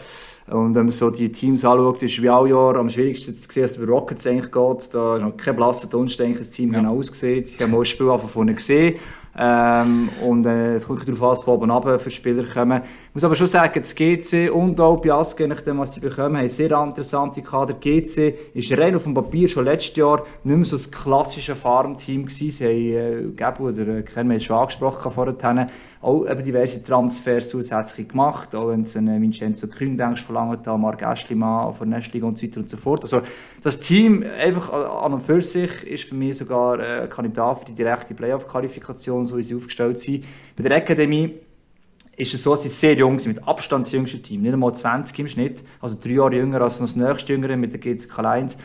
[0.48, 3.64] Und wenn man so die Teams anschaut, ist wie alle Jahre am schwierigsten zu sehen,
[3.64, 4.94] dass es bei Rockets eigentlich geht.
[4.94, 6.80] Da ist noch kein blasser Dunst, das Team ja.
[6.80, 7.48] genau aussieht.
[7.48, 8.96] Ich habe mal ein Spiel von vorne gesehen.
[9.36, 12.82] Ähm, und äh, es kommt darauf an, was von oben runter für Spieler kommen.
[13.14, 16.50] Ich muss aber schon sagen, das GC und auch Biasco, nachdem was sie bekommen, haben
[16.50, 17.76] sehr interessante Kader.
[17.76, 22.26] GC ist rein auf dem Papier schon letztes Jahr nicht mehr so das klassische Farmteam
[22.26, 22.50] gewesen.
[22.50, 25.70] Sie haben, äh, Gabu oder äh, Ken, wir schon angesprochen vorhin,
[26.02, 30.80] auch eben diverse Transfers zusätzlich gemacht, auch wenn es einen Vincenzo Kühn denkst, verlangt hat,
[30.80, 33.04] Marc Aschlimann von Nestliga und so weiter und so fort.
[33.04, 33.22] Also
[33.62, 37.76] das Team einfach an und für sich ist für mich sogar ein Kandidat für die
[37.76, 40.26] direkte Playoff-Qualifikation, so wie sie aufgestellt sind.
[40.56, 41.36] Bei der Akademie
[42.16, 45.18] ist es so, sie sehr jung sind, mit Abstand das jüngste Team, nicht einmal 20
[45.20, 48.58] im Schnitt, also drei Jahre jünger als das nächste Jüngere mit der GCK 1.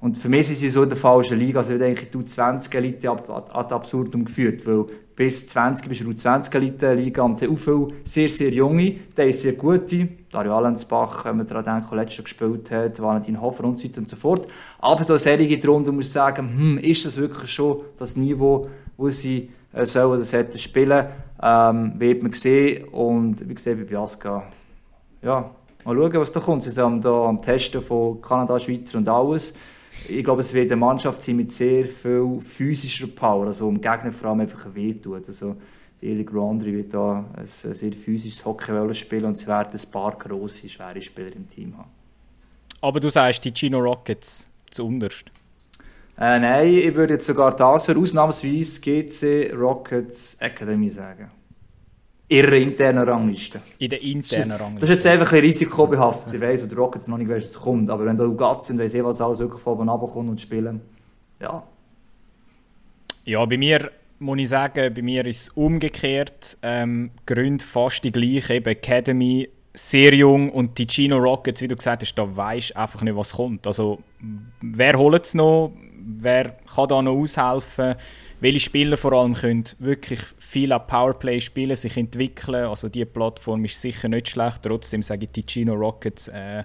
[0.00, 1.60] Und für mich sind sie so in der falschen Liga.
[1.60, 4.84] Also ich denke, du 20 Elite ad, ad absurdum geführt, weil
[5.16, 9.40] bis 20 bist du 20 Elite Liga und sehr viele sehr, sehr junge, der ist
[9.40, 10.08] sehr gute.
[10.30, 13.98] Dario Allensbach, wenn man daran denkt, der letztes gespielt hat, Valentin Hofer und so weiter
[14.00, 14.46] und so fort.
[14.78, 19.50] Aber da Serie drunter muss sagen, hm, ist das wirklich schon das Niveau, wo sie
[19.72, 21.06] äh, sollen das hätten spielen,
[21.44, 22.88] ähm, wird man sehen.
[22.88, 24.44] Und wie gesagt, bei Biasca,
[25.22, 25.50] ja,
[25.84, 26.64] mal schauen, was da kommt.
[26.64, 29.54] Sie sind da am Testen von Kanada, Schweizer und alles
[30.08, 34.12] ich glaube, es wird eine Mannschaft sein mit sehr viel physischer Power, also um Gegner
[34.12, 35.22] vor allem einfach wehtun.
[35.26, 35.56] Also,
[36.02, 40.68] Eli Grandri wird da ein sehr physisches Hockey spielen und es werden ein paar grosse,
[40.68, 41.90] schwere Spieler im Team haben.
[42.82, 45.30] Aber du sagst, die Chino Rockets zu unterst?
[46.16, 51.30] Äh, nein, ich würde jetzt sogar das ausnahmsweise GC Rockets Academy sagen
[52.28, 53.60] ihrer internen Rangliste.
[53.78, 54.80] In der internen Rangliste.
[54.80, 56.34] Das ist jetzt einfach ein risikobehaftet.
[56.34, 57.90] Ich weiss, und der Rockets noch nicht weiss, was kommt.
[57.90, 60.80] Aber wenn du Gatz sind, weiss ich, was alles wirklich von oben runterkommt und spielen.
[61.40, 61.62] Ja.
[63.24, 66.58] Ja, bei mir muss ich sagen, bei mir ist es umgekehrt.
[66.62, 68.52] Ähm, Gründe fast die gleichen.
[68.52, 73.02] Eben Academy, sehr jung und die Chino Rockets, wie du gesagt hast, da weisst einfach
[73.02, 73.66] nicht, was kommt.
[73.66, 73.98] Also,
[74.60, 75.72] wer holt es noch?
[76.06, 77.96] Wer kann da noch aushelfen?
[78.44, 82.66] welche Spieler vor allem können wirklich viel an Powerplay spielen, sich entwickeln.
[82.66, 84.62] Also die Plattform ist sicher nicht schlecht.
[84.62, 86.62] Trotzdem sage ich Ticino Rockets äh,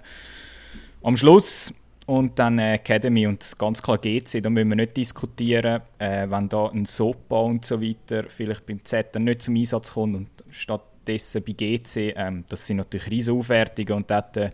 [1.02, 1.72] am Schluss
[2.04, 6.50] und dann äh, Academy und ganz klar GC, da müssen wir nicht diskutieren, äh, wenn
[6.50, 10.28] da ein Sopa und so weiter vielleicht beim Z dann nicht zum Einsatz kommt und
[10.50, 14.50] stattdessen bei GC, ähm, das sind natürlich riesige Aufwertungen und dort äh,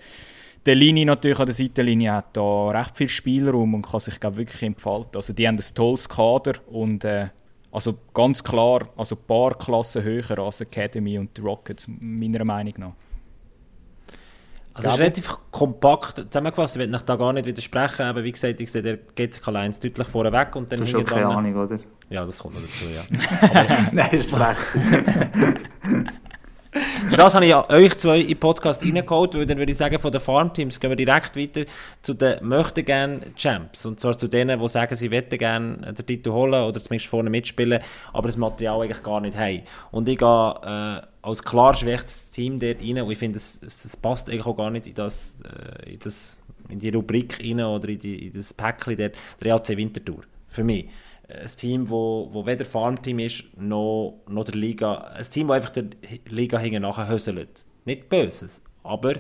[0.66, 4.36] der Linie natürlich an der Seitenlinie hat da recht viel Spielraum und kann sich glaub,
[4.36, 5.12] wirklich entfalten.
[5.14, 7.28] Also die haben ein tolles Kader und äh,
[7.70, 12.74] also ganz klar, also ein paar Klassen höher als Academy und die Rockets, meiner Meinung
[12.78, 12.92] nach.
[14.74, 18.60] Also es ist relativ kompakt zusammengefasst, ich will da gar nicht widersprechen, aber wie gesagt,
[18.60, 21.54] ich sehe der GCK 1 deutlich vorne weg und dann Du hast schon keine Ahnung,
[21.56, 21.78] oder?
[22.10, 23.02] Ja, das kommt noch dazu, ja.
[23.92, 24.56] Nein, das ist frech.
[27.08, 29.78] Für das habe ich ja euch zwei in den Podcast reingeholt, weil dann würde ich
[29.78, 31.64] sagen, von den Farmteams gehen wir direkt weiter
[32.02, 33.86] zu den möchten gerne Champs.
[33.86, 37.30] Und zwar zu denen, die sagen, sie möchten gerne den Titel holen oder zumindest vorne
[37.30, 39.62] mitspielen, aber das Material eigentlich gar nicht haben.
[39.90, 44.28] Und ich gehe äh, als klar schwächstes Team dort rein und ich finde, es, passt
[44.28, 47.98] eigentlich auch gar nicht in das, äh, in das in die Rubrik rein oder in,
[47.98, 50.22] die, in das Päckchen der, der EAC Wintertour.
[50.48, 50.86] Für mich
[51.28, 54.94] ein Team, wo, wo weder Farmteam ist, noch, noch der Liga.
[54.94, 55.84] Ein Team, das einfach der
[56.28, 57.64] Liga hinten nachher höselt.
[57.84, 59.14] Nicht Böses, aber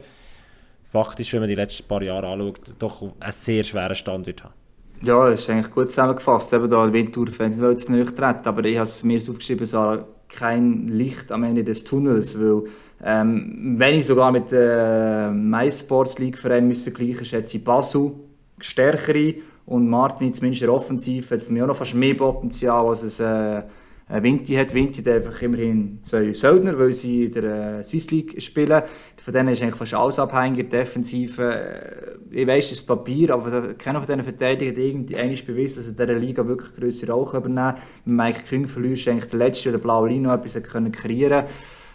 [0.90, 4.54] faktisch, wenn man die letzten paar Jahre anschaut, doch einen sehr schweren Stand wird haben.
[5.02, 6.52] Ja, das ist eigentlich gut zusammengefasst.
[6.52, 10.06] Eben da Wintertour-Fans wollen es nicht treten, aber ich habe es mir aufgeschrieben, es war
[10.28, 12.64] kein Licht am Ende des Tunnels, weil
[13.04, 18.12] ähm, wenn ich sogar mit der äh, MySports League Verein vergleichen schätze ich Basel
[18.58, 19.34] stärkere
[19.66, 23.02] und Martin, zumindest in der Offensive, hat für mich auch noch fast mehr Potenzial, als
[23.02, 23.62] es äh,
[24.08, 24.72] Vinti hat.
[24.72, 28.82] Vinti hat einfach immerhin zwei Söldner, weil sie in der äh, Swiss League spielen.
[29.20, 30.70] Von denen ist eigentlich fast alles abhängig.
[30.70, 35.78] Defensive, äh, ich weiss, das ist Papier, aber keiner von diesen Verteidigern hat irgendwie bewiesen,
[35.78, 37.76] dass er in dieser Liga wirklich größere Rolle übernehmen kann.
[38.04, 41.44] Mike Küng verlierst eigentlich der letzte, der blaue Lino etwas kreieren können.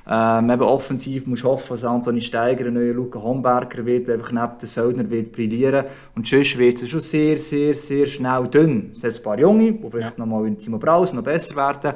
[0.10, 4.16] Ähm, eben offensiv musst du hoffen, dass Anthony Steiger ein neuer Luca Homberger wird, der
[4.16, 5.86] einfach neben den Söldner wird brillieren.
[6.16, 8.90] Und sonst wird es schon sehr, sehr, sehr schnell dünn.
[8.92, 10.26] Es sind ein paar Junge, die vielleicht ja.
[10.26, 11.94] noch mal in Timo Braus noch besser werden.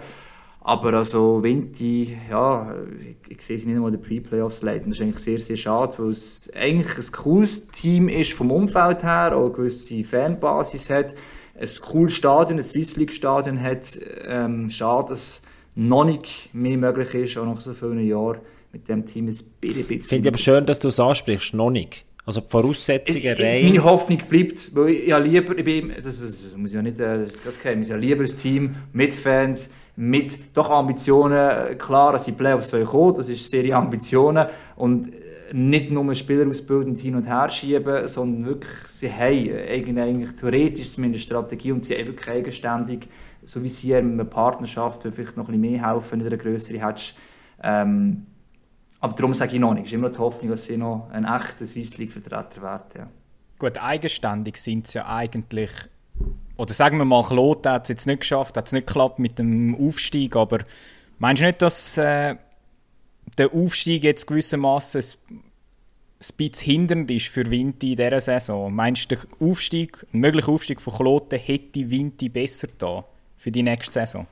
[0.62, 4.90] Aber also Vinti, ja, ich, ich sehe sie nicht einmal in den Pre-Playoffs leiten.
[4.90, 9.04] Das ist eigentlich sehr, sehr schade, weil es eigentlich ein cooles Team ist vom Umfeld
[9.04, 11.14] her, auch eine gewisse Fanbasis hat,
[11.60, 14.00] ein cooles Stadion, ein Swiss League Stadion hat.
[14.28, 15.44] Ähm, schade, dass
[15.76, 18.40] noch nicht mehr möglich ist, auch nach so vielen Jahren.
[18.76, 20.02] mit dem Team ein bisschen...
[20.02, 22.04] Finde ich aber schön, dass du es ansprichst, noch nicht.
[22.26, 23.66] Also die Voraussetzungen rein...
[23.66, 26.82] Meine Hoffnung bleibt, weil ich ja lieber, ich bin, das, ist, das muss ich ja
[26.82, 31.78] nicht, äh, das ist kein ich ja lieber ein Team mit Fans, mit doch Ambitionen,
[31.78, 35.10] klar, dass sie Playoffs kommen, das ist Serie Ambitionen und
[35.54, 41.26] nicht nur Spieler ausbilden hin und her schieben, sondern wirklich, sie haben eigentlich theoretisch zumindest
[41.26, 43.08] Strategie und sie haben wirklich eigenständig,
[43.46, 46.82] so wie sie in einer Partnerschaft, vielleicht noch ein bisschen mehr helfen, in einer größeren
[46.82, 47.16] hättest.
[47.64, 48.26] Ähm,
[49.00, 49.86] aber darum sage ich noch nicht.
[49.86, 52.84] Es ist immer die Hoffnung, dass sie noch ein echter Swiss League-Vertreter werden.
[52.98, 53.08] Ja.
[53.60, 55.72] Gut, eigenständig sind sie ja eigentlich
[56.58, 59.40] oder sagen wir mal, Kloten hat es jetzt nicht geschafft, hat es nicht geklappt mit
[59.40, 60.60] dem Aufstieg, aber
[61.20, 62.36] meinst du nicht, dass äh,
[63.38, 65.42] der Aufstieg jetzt gewissermaßen ein
[66.38, 68.74] bisschen hindernd ist für Vinti in dieser Saison?
[68.74, 73.04] Meinst du, der Aufstieg, möglicher Aufstieg von Kloten hätte Vinti besser da
[73.46, 74.26] für die nächste Saison?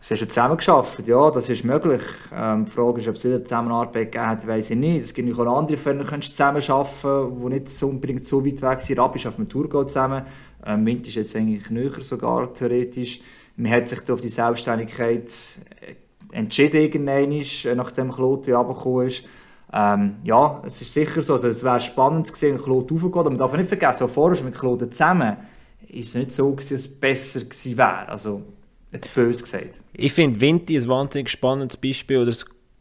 [0.00, 2.02] Sie haben zusammen geschafft, ja, das ist möglich.
[2.32, 5.02] Ähm, die Frage ist, ob es wieder Zusammenarbeit gegeben hat, weiß ich nicht.
[5.02, 8.80] Es gibt auch andere Firmen, die zusammen arbeiten, die nicht so unbedingt so weit weg
[8.82, 9.00] sind.
[9.00, 10.22] Rabi schafft mit Tourgo zusammen.
[10.64, 13.20] Ähm, Wind ist jetzt eigentlich näher sogar, theoretisch.
[13.56, 15.32] Man hat sich auf die Selbstständigkeit
[15.80, 19.26] äh, entschieden, äh, nachdem Claude runtergekommen ist.
[19.72, 21.32] Ähm, ja, es ist sicher so.
[21.32, 23.16] Also, es wäre spannend zu sehen, wenn Claude raufgeht.
[23.16, 25.36] Aber man darf nicht vergessen, vorher mit Claude zusammen
[25.94, 28.08] ist es nicht so, dass es besser gewesen wäre.
[28.08, 28.42] Also,
[28.92, 29.80] jetzt böse gesagt.
[29.92, 32.32] Ich finde Vinti ein wahnsinnig spannendes Beispiel oder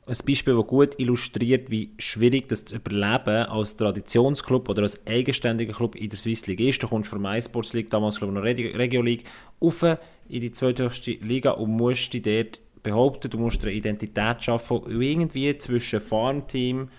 [0.05, 5.73] ein Beispiel, das gut illustriert, wie schwierig das zu überleben als Traditionsclub oder als eigenständiger
[5.73, 6.83] Club in der Swiss League ist.
[6.83, 9.23] Du kommst von der iSports League, damals glaube ich noch Regio League,
[9.59, 14.77] auf in die zweithöchste Liga und musst dich dort behaupten, du musst eine Identität schaffen
[14.77, 16.89] und irgendwie zwischen Farmteam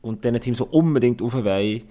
[0.00, 1.82] und diesen Teams, die unbedingt rauf wollen,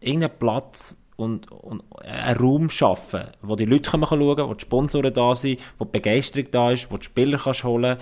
[0.00, 5.12] irgendeinen Platz und, und einen Raum schaffen, wo die Leute schauen können, wo die Sponsoren
[5.12, 7.98] da sind, wo die Begeisterung da ist, wo die Spieler kannst holen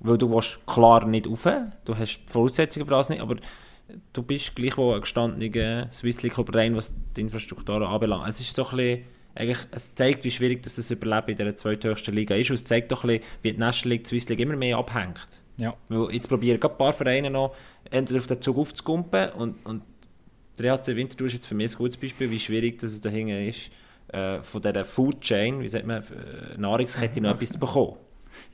[0.00, 1.48] weil du willst klar nicht rauf,
[1.84, 3.36] du hast die Voraussetzungen für das nicht, aber
[4.12, 8.28] du bist gleichwohl ein gestandener Swiss League Club rein, was die Infrastruktur anbelangt.
[8.28, 11.56] Es ist so ein bisschen, eigentlich, es zeigt, wie schwierig das, das Überleben in der
[11.56, 14.28] zweithöchsten Liga ist und es zeigt doch ein bisschen, wie die National League, die Swiss
[14.28, 15.40] League immer mehr abhängt.
[15.56, 15.74] Ja.
[15.88, 17.54] Weil jetzt probieren ein paar Vereine noch,
[17.90, 19.82] entweder auf den Zug aufzukumpen und, und
[20.58, 23.70] der EHC Winterthur ist jetzt für mich ein gutes Beispiel, wie schwierig das dahinter ist,
[24.08, 27.96] äh, von dieser Food Chain, wie sagt man, äh, Nahrungskette noch etwas zu bekommen.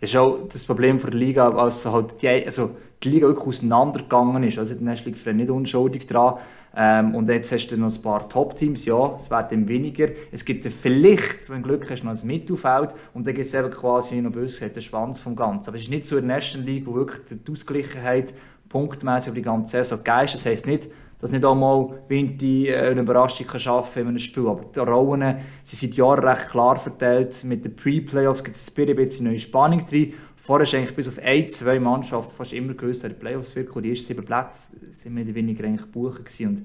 [0.00, 4.42] Das ist auch das Problem der Liga, als halt die, also die Liga wirklich auseinandergegangen
[4.44, 4.58] ist.
[4.58, 6.34] Also die National League nicht unschuldig dran.
[6.76, 10.08] Ähm, und jetzt hast du noch ein paar Top-Teams, ja, es werden weniger.
[10.30, 13.70] Es gibt vielleicht, wenn du Glück hast, noch ein Mittelfeld und dann gibt es eben
[13.70, 15.68] quasi noch böse den Schwanz vom Ganzen.
[15.68, 18.32] Aber es ist nicht so in der National League, wo wirklich die Ausgleichheit
[18.68, 20.34] punktmäßig über die ganze Saison gegeben ist.
[20.34, 20.88] Das heisst nicht,
[21.20, 24.48] dass nicht einmal Vinti äh, eine Überraschung kann schaffen kann in einem Spiel.
[24.48, 27.44] Aber die Rollen sind seit Jahren recht klar verteilt.
[27.44, 30.14] Mit den Pre-Playoffs gibt es ein bisschen neue Spannung drin.
[30.36, 33.68] Vorher ist eigentlich bis auf ein, zwei Mannschaften fast immer gewusst, wer die Playoffs wird.
[33.84, 36.20] Die ersten sieben Plätze sind mehr oder weniger eigentlich gebucht.
[36.40, 36.62] Und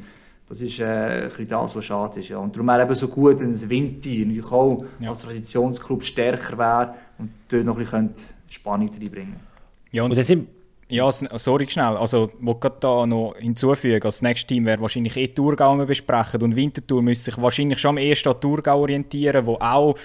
[0.48, 0.86] das ist äh,
[1.24, 2.30] ein bisschen das, was schade ist.
[2.30, 2.38] Ja.
[2.38, 5.10] Und darum wäre eben so gut, wenn Vinti natürlich auch ja.
[5.10, 8.12] als Traditionsclub stärker wäre und dort noch ein bisschen
[8.48, 9.46] Spannung reinbringen könnte.
[9.92, 10.48] Ja, und, und
[10.90, 11.98] ja, sorry schnell.
[11.98, 16.56] Also, ich gerade da noch hinzufügen, als nächstes Team wäre wahrscheinlich eh Thurgau besprechen und
[16.56, 19.96] Winterthur müsste sich wahrscheinlich schon am ersten an Thurgau orientieren, wo auch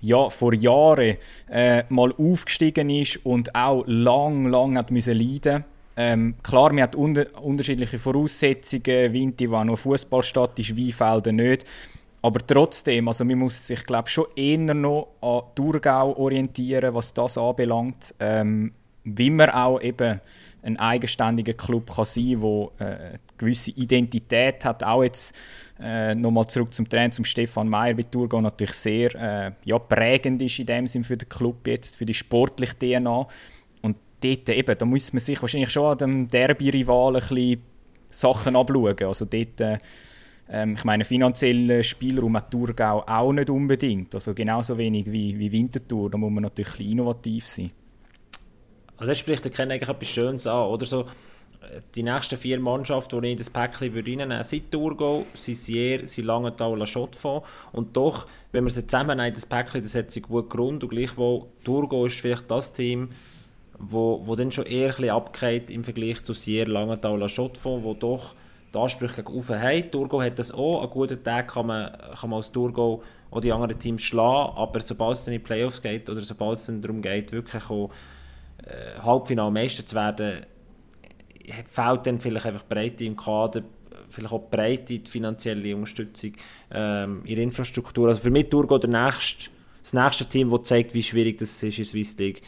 [0.00, 1.16] ja, vor Jahren
[1.50, 5.64] äh, mal aufgestiegen ist und auch lang, lang hat müssen leiden
[5.96, 9.12] ähm, klar, man hat unter unterschiedliche Voraussetzungen.
[9.12, 11.64] Winti war nur Fußballstadt, ist Weinfelder nicht.
[12.20, 17.38] Aber trotzdem, also man muss sich glaube schon eher noch an Thurgau orientieren, was das
[17.38, 18.14] anbelangt.
[18.20, 18.72] Ähm,
[19.06, 20.20] wie man auch eben
[20.62, 24.82] ein eigenständiger Club kann sein kann, der eine gewisse Identität hat.
[24.82, 25.34] Auch jetzt
[25.80, 30.42] äh, nochmal zurück zum Trainer, zum Stefan Meyer bei Thurgau, natürlich sehr äh, ja, prägend
[30.42, 33.26] ist in dem Sinn für den Club jetzt, für die sportliche DNA.
[33.82, 37.62] Und dort eben, da muss man sich wahrscheinlich schon an dem Derby-Rivalen ein bisschen
[38.08, 38.96] Sachen abschauen.
[39.02, 39.78] Also dort, äh,
[40.50, 44.14] ähm, ich meine, finanziellen Spielraum hat Thurgau auch nicht unbedingt.
[44.16, 46.10] Also genauso wenig wie, wie Winterthur.
[46.10, 47.70] Da muss man natürlich innovativ sein.
[48.96, 51.06] Also das spricht der eigentlich etwas Schönes an, oder so
[51.94, 56.06] die nächsten vier Mannschaften, die ich in das Päckchen reinnehmen würde, sind Thurgau, sind Sier,
[56.08, 57.10] sind Langenthal, La Chaux
[57.72, 60.82] Und doch, wenn wir sie zusammennehmen, das Päckchen, das hat sie gut Grund.
[60.82, 63.10] Und gleichwohl, Thurgau ist vielleicht das Team,
[63.78, 67.94] wo, wo dann schon eher ein abgeht im Vergleich zu Sier, Langenthal, La Chaux wo
[67.94, 68.34] doch
[68.72, 69.90] die Ansprüche gegen Uwe haben.
[69.90, 70.82] Thurgau hat das auch.
[70.82, 74.80] An guten Tag kann man, kann man als Thurgau auch die anderen Teams schlagen, aber
[74.80, 77.90] sobald es dann in die Playoffs geht oder sobald es dann darum geht, wirklich auch
[78.64, 80.44] äh, Halbfinale Meister zu werden,
[81.70, 83.62] fehlt dann vielleicht einfach Breite im Kader,
[84.10, 86.32] vielleicht auch Breite, die finanzielle Unterstützung
[86.70, 88.08] ähm, in der Infrastruktur.
[88.08, 89.50] Also für mich Tour der nächste,
[89.82, 92.42] das nächste Team, das zeigt, wie schwierig das ist, in der Swiss League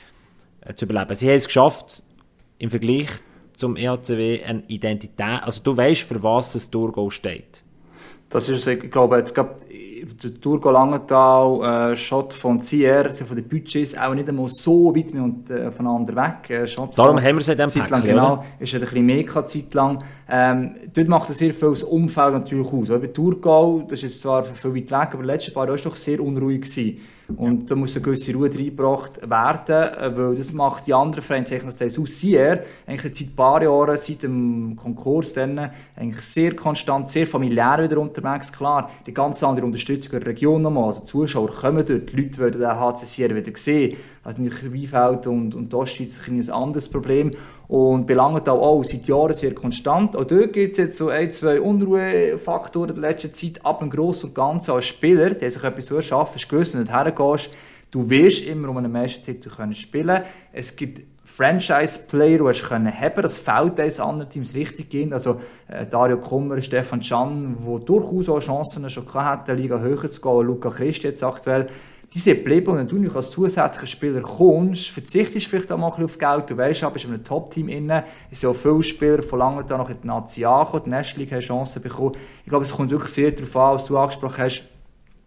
[0.62, 1.14] äh, zu überleben.
[1.14, 2.02] Sie haben es geschafft,
[2.59, 3.09] im Vergleich
[3.54, 7.64] zum EHCW eine Identität, also du weißt, für was das Thurgau steht?
[8.31, 9.61] Das ist, ich glaube, jetzt gab
[10.22, 14.95] der Thurgau Langenthal, äh, Schott von Zier, sind von den Budgets auch nicht einmal so
[14.95, 15.12] weit
[15.51, 16.51] äh, voneinander weg.
[16.51, 19.74] Äh, Darum von, haben wir es in diesem lang, genau, ist ein bisschen mehr Zeit
[19.74, 20.05] lang.
[20.31, 22.89] Ähm, dort macht es sehr viel das Umfeld natürlich aus.
[22.89, 26.20] Bei Thurgau, das ist zwar viel weit weg, aber letztes Jahr war es doch sehr
[26.20, 27.01] unruhig gewesen.
[27.37, 31.74] Und da muss eine gewisse Ruhe reingebracht werden, weil das macht die anderen Vereine, zeichnen
[31.79, 32.20] das aus.
[32.20, 37.83] Sier, eigentlich seit ein paar Jahren, seit dem Konkurs, dann, eigentlich sehr konstant, sehr familiär
[37.83, 38.51] wieder unterwegs.
[38.51, 40.85] Klar, die ganz andere Unterstützung der Region nochmal.
[40.85, 43.97] Also Zuschauer kommen dort, die Leute wollen den HC Sier wieder sehen.
[44.24, 47.33] Also natürlich Weinfeld und, und Ostschweiz ein anderes Problem.
[47.68, 50.16] Und belangt auch, seit Jahren sehr konstant.
[50.16, 53.60] Auch dort gibt es jetzt so ein, zwei Unruhefaktoren in der letzten Zeit.
[53.62, 56.86] Aber im Großen und Ganzen als Spieler, der sich etwas so erschaffen, ist gewiss, wenn
[56.86, 57.50] du hergehst,
[57.90, 63.22] du wirst immer um eine Meistertitel können spielen Es gibt Franchise-Player, die du können haben
[63.22, 65.12] Das fällt uns anderen Teams richtig gehen.
[65.12, 65.38] Also
[65.68, 70.46] äh, Dario Kummer, Stefan Can, die durchaus auch Chancen schon hatten, Liga höher zu gehen.
[70.46, 71.68] Luca Christ jetzt aktuell
[72.14, 75.78] die sind geblieben und wenn du nicht als zusätzlicher Spieler kommst, verzichtest du vielleicht auch
[75.78, 78.82] mal auf Geld, du weißt aber, bist in einem Top-Team inne, es sind auch viele
[78.82, 82.12] Spieler von lange da noch in die Nazi angekommen, die National haben Chancen bekommen.
[82.44, 84.64] Ich glaube, es kommt wirklich sehr darauf an, was du angesprochen hast,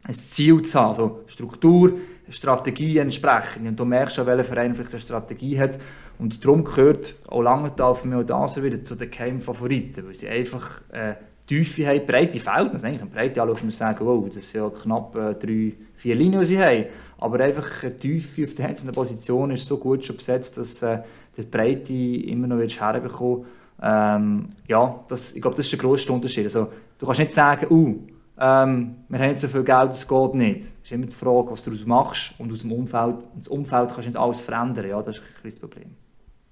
[0.03, 1.93] ein Ziel zu haben, also Struktur,
[2.29, 3.67] Strategie entsprechend.
[3.67, 5.77] Und du merkst auch, welcher Verein vielleicht eine Strategie hat.
[6.17, 10.27] Und darum gehört auch lange da für mich auch wieder zu den Keim-Favoriten, weil sie
[10.27, 11.15] einfach äh,
[11.47, 12.73] Tiefe haben, breite Felder.
[12.73, 16.15] Also eigentlich eine Breite anschaust, muss sagen, wow, das sind ja knapp äh, drei, vier
[16.15, 16.85] Linien, die sie haben.
[17.19, 20.99] Aber einfach eine Tiefe auf der einzelnen Position ist so gut schon besetzt, dass äh,
[21.37, 23.45] die Breite immer noch herbekommen
[23.83, 26.43] ähm, ja, das, ich glaube, das ist der grösste Unterschied.
[26.45, 27.99] Also, du kannst nicht sagen, uh,
[28.39, 30.59] ähm, wir haben nicht so viel Geld, das geht nicht.
[30.59, 33.15] Es ist immer die Frage, was du daraus machst und aus dem Umfeld.
[33.35, 35.95] Das Umfeld kannst du nicht alles verändern, ja, das ist ein das Problem.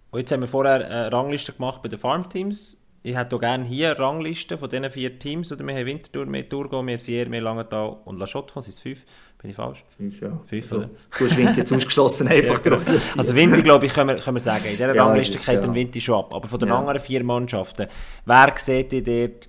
[0.09, 3.63] Und jetzt haben wir vorher eine Rangliste gemacht bei den Farmteams ich hätte auch gerne
[3.63, 5.51] hier eine Rangliste von diesen vier Teams.
[5.51, 8.77] Oder wir haben Winterthur, wir Thurgau, wir Sier, wir Langenthal und La Chaux von, sind
[8.77, 9.05] fünf?
[9.41, 9.85] Bin ich falsch?
[9.95, 10.37] Fünf, ja.
[10.45, 12.63] Fünf, also, Du hast Winter jetzt ausgeschlossen einfach.
[12.65, 12.99] ja, genau.
[13.15, 14.65] also Winter, glaube ich, können wir, können wir sagen.
[14.65, 15.73] In dieser ja, Rangliste geht ja.
[15.73, 16.33] Winter schon ab.
[16.33, 16.77] Aber von den ja.
[16.77, 17.87] anderen vier Mannschaften,
[18.25, 19.47] wer seht ihr dort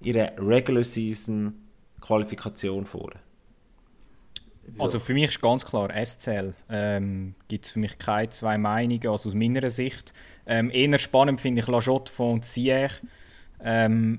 [0.00, 1.54] ihre Regular Season
[2.00, 3.12] Qualifikation vor?
[4.78, 6.54] Also für mich ist ganz klar SCL.
[6.70, 10.12] Ähm, Gibt es für mich keine zwei Meinungen, also aus meiner Sicht.
[10.46, 12.90] Ähm, eher spannend finde ich La Jotte von Sier.
[13.62, 14.18] Ähm,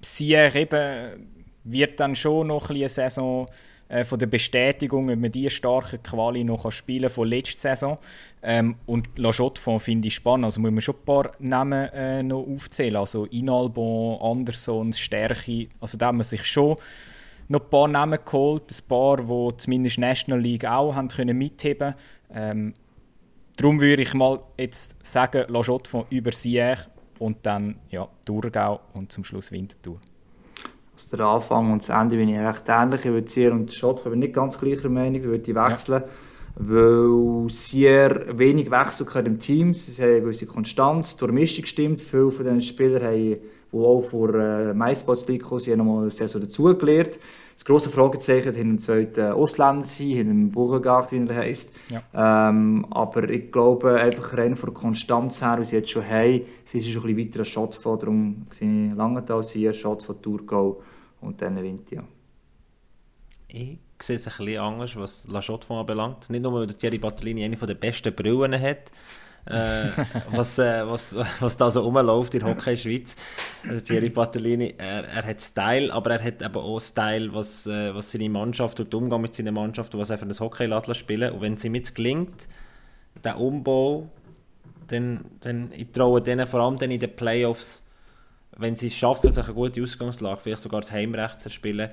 [0.00, 1.28] Sier eben
[1.64, 3.46] wird dann schon noch ein eine Saison
[3.88, 7.98] äh, von der Bestätigung, ob man die starke Quali noch spielen kann von letzter Saison.
[8.42, 10.44] Ähm, und La von finde ich spannend.
[10.44, 12.96] Also muss man schon ein paar Namen äh, noch aufzählen.
[12.96, 15.68] Also Inalbon, Anderson, Stärke.
[15.80, 16.76] Also da haben man sich schon
[17.48, 21.94] noch ein paar Namen geholt, ein paar, die zumindest National League auch haben können mitheben
[22.32, 22.74] ähm,
[23.58, 26.76] Darum würde ich mal jetzt sagen, La Jotte von über Sier
[27.18, 29.98] und dann ja, Thurgau und zum Schluss Winterthur.
[30.94, 33.04] Also der Anfang und das Ende bin ich recht ähnlich.
[33.04, 36.04] Ich würde Sier und Schott bin nicht ganz gleicher Meinung, ich würde wechseln.
[36.04, 36.08] Ja.
[36.54, 42.00] Weil Sier wenig Wechsel im Team, sie haben eine gewisse Konstanz, die Mischung stimmt.
[42.00, 43.38] Viele von den Spielern haben
[43.72, 47.18] die auch vor äh, MySports League sie haben nochmal eine Saison dazugelernt.
[47.54, 51.74] Das grosse Fragezeichen hinter dem zweiten Ausländer sein, hinter dem Burgergard, wie er heisst.
[51.90, 52.48] Ja.
[52.50, 56.42] Ähm, aber ich glaube, einfach rein von der Konstanz her, wie sie jetzt schon haben,
[56.64, 60.82] sie ist schon ein bisschen weiter als Schatzfahrt, darum sehe ich Langenthal hier, Schatzfahrt Thurgau
[61.20, 61.96] und dann Winter.
[61.96, 62.04] Ja.
[63.48, 66.30] Ich sehe es ein bisschen anders, was La Chaux-de-Fonds anbelangt.
[66.30, 68.92] Nicht nur, weil Thierry Battellini eine der besten Brillen hat,
[69.48, 69.88] äh,
[70.30, 73.16] was, äh, was, was da so rumläuft in Hockey Schweiz.
[73.68, 77.94] Also Thierry Battellini, er, er hat Style, aber er hat eben auch Style, was, äh,
[77.94, 81.32] was seine Mannschaft und den Umgang mit seiner Mannschaft und was für das Hockey spielen
[81.32, 82.48] Und wenn es ihm jetzt gelingt,
[83.24, 84.10] der Umbau,
[84.88, 87.84] dann, dann ich traue denen vor allem dann in den Playoffs,
[88.56, 91.90] wenn sie es schaffen, sich eine gute Ausgangslage, vielleicht sogar das Heimrecht zu spielen,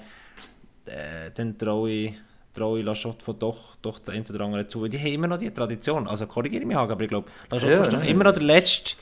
[0.85, 2.13] äh, dann traue ich
[2.55, 4.87] traue ich Laschot von doch, doch das eine oder andere zu.
[4.87, 6.07] Die haben immer noch die Tradition.
[6.07, 8.09] Also korrigiere mich, aber ich glaube, Laschot ja, ist doch ja.
[8.09, 8.95] immer noch der letzte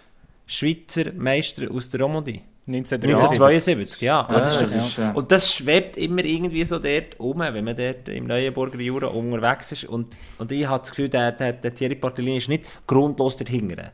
[0.46, 2.42] Schweizer Meister aus der Romandie.
[2.66, 4.26] 1972, ja.
[4.32, 8.08] Das ja, ist doch, Und das schwebt immer irgendwie so dort um, wenn man dort
[8.08, 9.84] im Neuenburger Jura unterwegs ist.
[9.86, 13.92] Und, und ich habe das Gefühl, der, der, der Thierry Partellini ist nicht grundlos dahinter.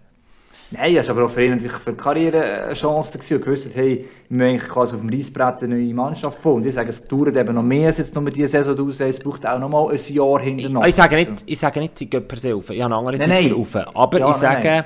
[0.72, 3.44] Nein, es war aber auch für ihn natürlich für die Karriere eine Chance gewesen und
[3.44, 6.58] gewusst, hey, wir müssen quasi auf dem Reissbrett eine neue Mannschaft bauen.
[6.58, 9.20] Und ich sage, es dauert eben noch mehr als jetzt nur diese Saison raus, es
[9.20, 10.82] braucht auch noch mal ein Jahr hinterher.
[10.82, 12.70] Ich, ich, sage nicht, ich sage nicht, sie gehen per se auf.
[12.70, 13.76] Ich habe andere nein, Titel auf.
[13.76, 14.86] Aber ja, ich, sage, nein.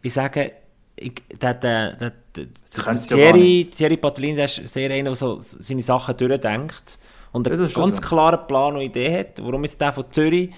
[0.00, 0.52] ich sage,
[0.96, 6.16] ich, der, der, der, der Thierry, Thierry Patellin, ist sehr einer, der so seine Sachen
[6.16, 6.98] durchdenkt
[7.32, 8.02] und ja, einen ganz so.
[8.02, 10.52] klaren Plan und Idee hat, warum jetzt der von Zürich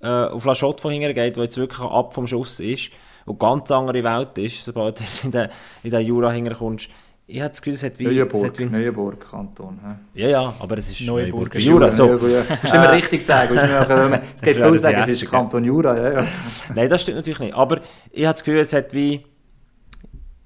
[0.00, 2.90] äh, auf La Chotte von geht, der jetzt wirklich ab vom Schuss ist
[3.28, 5.48] eine ganz andere Welt ist, sobald du in den,
[5.82, 6.88] in den Jura hinterkommst.
[7.30, 8.04] Ich habe das Gefühl, es hat wie...
[8.04, 9.78] Neuenburg, es hat wie, Neuenburg Kanton.
[10.14, 10.22] He?
[10.22, 11.90] ja, ja, aber es ist Neuenburg ist Jura.
[11.90, 12.06] So.
[12.06, 12.56] Neuenburg, ja.
[12.62, 13.58] Musst du immer richtig sagen.
[14.34, 15.30] Es geht viel sagen, es ist.
[15.30, 15.94] Kanton Jura.
[15.94, 16.26] Ja, ja.
[16.74, 17.54] Nein, das stimmt natürlich nicht.
[17.54, 19.26] Aber ich habe das Gefühl, es hat wie.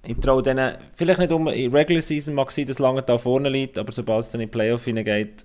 [0.05, 3.49] Ich traue denen, vielleicht nicht um in Regular Season mag sein, dass lange da vorne
[3.49, 5.45] liegt, aber sobald es dann in die Playoff hineingeht,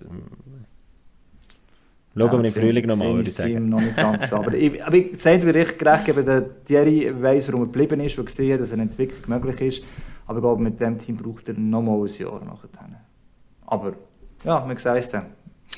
[2.18, 3.68] schauen wir im sehen- Frühling nochmal, sehen würde ich sagen.
[3.68, 4.32] Noch nicht ganz.
[4.32, 8.18] aber ich, aber ich sage dir recht eben der Thierry weiss, warum er geblieben ist,
[8.18, 9.84] und gesehen hat, dass eine Entwicklung möglich ist.
[10.26, 12.68] Aber ich glaube, mit dem Team braucht er noch mal ein Jahr nachher.
[13.66, 13.92] Aber
[14.44, 15.26] ja, man sieht es dann.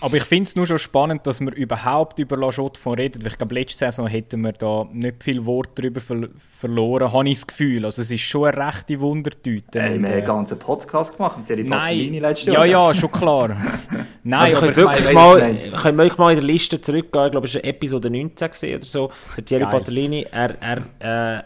[0.03, 3.23] Aber ich finde es nur schon spannend, dass wir überhaupt über Laschot von reden.
[3.23, 7.29] Weil ich glaube, letzte Saison hätten wir da nicht viel Wort darüber ver verloren, habe
[7.29, 7.85] ich das Gefühl.
[7.85, 9.79] Also es ist schon eine rechte Wundertüte.
[9.79, 12.89] Ey, wir haben äh, einen ganzen Podcast gemacht mit Thierry Nein, letztes ja, Jahr.
[12.89, 13.49] ja, schon klar.
[14.23, 17.25] Nein, Also aber könnt ich wirklich weiss mal, könnt wirklich mal in der Liste zurückgehen,
[17.27, 20.27] ich glaube, es war Episode 19 gewesen oder so, der Thierry Geil.
[20.31, 21.43] Er, er, äh,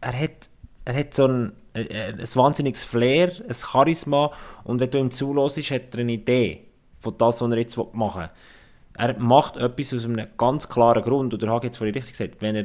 [0.00, 0.30] er, hat,
[0.84, 4.30] er hat so ein, äh, äh, ein wahnsinniges Flair, ein Charisma
[4.64, 6.67] und wenn du ihm zulässt, hat er eine Idee
[7.00, 8.30] von das, was er jetzt machen will.
[8.94, 12.12] Er macht etwas aus einem ganz klaren Grund, und der Hagi hat es vorhin richtig
[12.18, 12.64] gesagt, wenn er,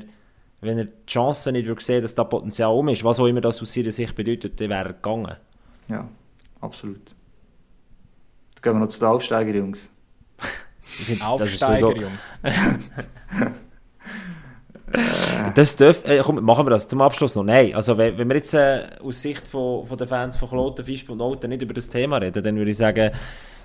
[0.61, 3.41] wenn er die Chance nicht würde sehen, dass da Potenzial um ist, was auch immer
[3.41, 5.35] das aus seiner Sicht bedeutet, dann wäre er gegangen.
[5.89, 6.07] Ja,
[6.61, 7.13] absolut.
[8.55, 9.89] Dann gehen wir noch zu den Aufsteiger, Jungs.
[10.99, 12.23] Ich finde, das ist Aufsteiger, sowieso- Jungs.
[15.55, 17.43] Das darf, äh, komm, machen wir das zum Abschluss noch.
[17.43, 20.85] Nein, also wenn, wenn wir jetzt äh, aus Sicht von, von den Fans von Kloten,
[20.85, 23.11] Fischb und Noten nicht über das Thema reden, dann würde ich sagen,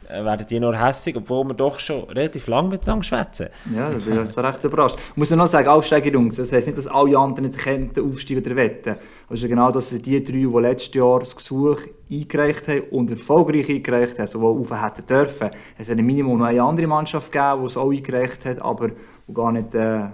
[0.09, 3.49] werden die nur hässig, obwohl wir doch schon relativ lang miteinander schwätzen.
[3.75, 4.99] Ja, da bin ich so recht überrascht.
[5.11, 8.45] Ich muss noch sagen, Aufsteiger, Jungs, das heisst nicht, dass alle anderen nicht könnten aufsteigen
[8.45, 8.91] oder wetten.
[8.91, 11.81] Aber es ist genau das, sind die drei, die letztes Jahr das Gesuch
[12.11, 15.51] eingereicht haben und erfolgreich eingereicht haben, sowohl auf hätten dürfen.
[15.77, 18.91] Es hat ein Minimum noch eine andere Mannschaft gegeben, die es auch eingereicht hat, aber
[19.27, 20.09] wo gar nicht, äh,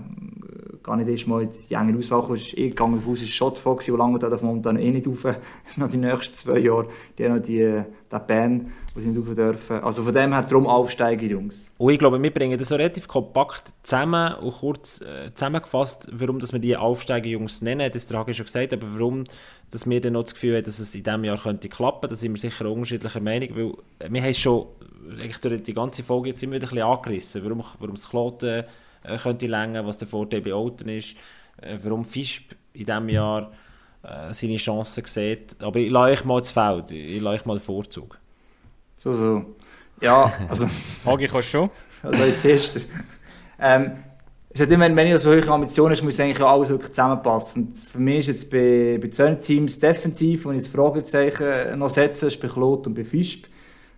[0.82, 3.90] gar nicht erst in die enge Auswahl ist eh gegangen davon aus, es war Schottfox,
[3.90, 5.26] wo lange da momentan eh nicht rauf,
[5.76, 6.88] noch die nächsten zwei Jahre.
[7.16, 9.80] Die haben noch die, äh, den Ban, wo sie nicht dürfen.
[9.80, 11.70] Also von dem her, darum Aufsteiger, Jungs.
[11.78, 16.38] Und ich glaube, wir bringen das so relativ kompakt zusammen und kurz äh, zusammengefasst, warum
[16.38, 19.24] dass wir die Aufsteigerjungs nennen, das trage ich schon gesagt, aber warum
[19.70, 22.14] dass wir dann noch das Gefühl haben, dass es in diesem Jahr könnte klappen, da
[22.14, 24.66] sind wir sicher unterschiedlicher Meinung, weil äh, wir haben schon
[25.18, 28.64] eigentlich durch die ganze Folge jetzt immer wieder ein bisschen angerissen, warum, warum das Kloten
[29.02, 31.16] äh, könnte länger, was der Vorteil bei Olten ist,
[31.60, 33.50] äh, warum Fischb in diesem Jahr
[34.04, 35.56] äh, seine Chancen sieht.
[35.60, 38.18] Aber ich lasse euch mal das Feld, ich lasse euch mal den Vorzug.
[38.96, 39.44] So, so.
[40.00, 40.66] Ja, also...
[41.06, 41.70] Hagi, kannst schon?
[42.02, 42.88] Also als erstes.
[43.58, 43.92] Ähm,
[44.50, 47.64] es hat immer, wenn ich so hohe Ambitionen habe, muss eigentlich auch alles wirklich zusammenpassen.
[47.64, 51.90] Und für mich ist jetzt bei, bei solchen Teams defensiv, wo ich das Fragezeichen noch
[51.90, 53.46] setze, ist bei Klot und bei Fischb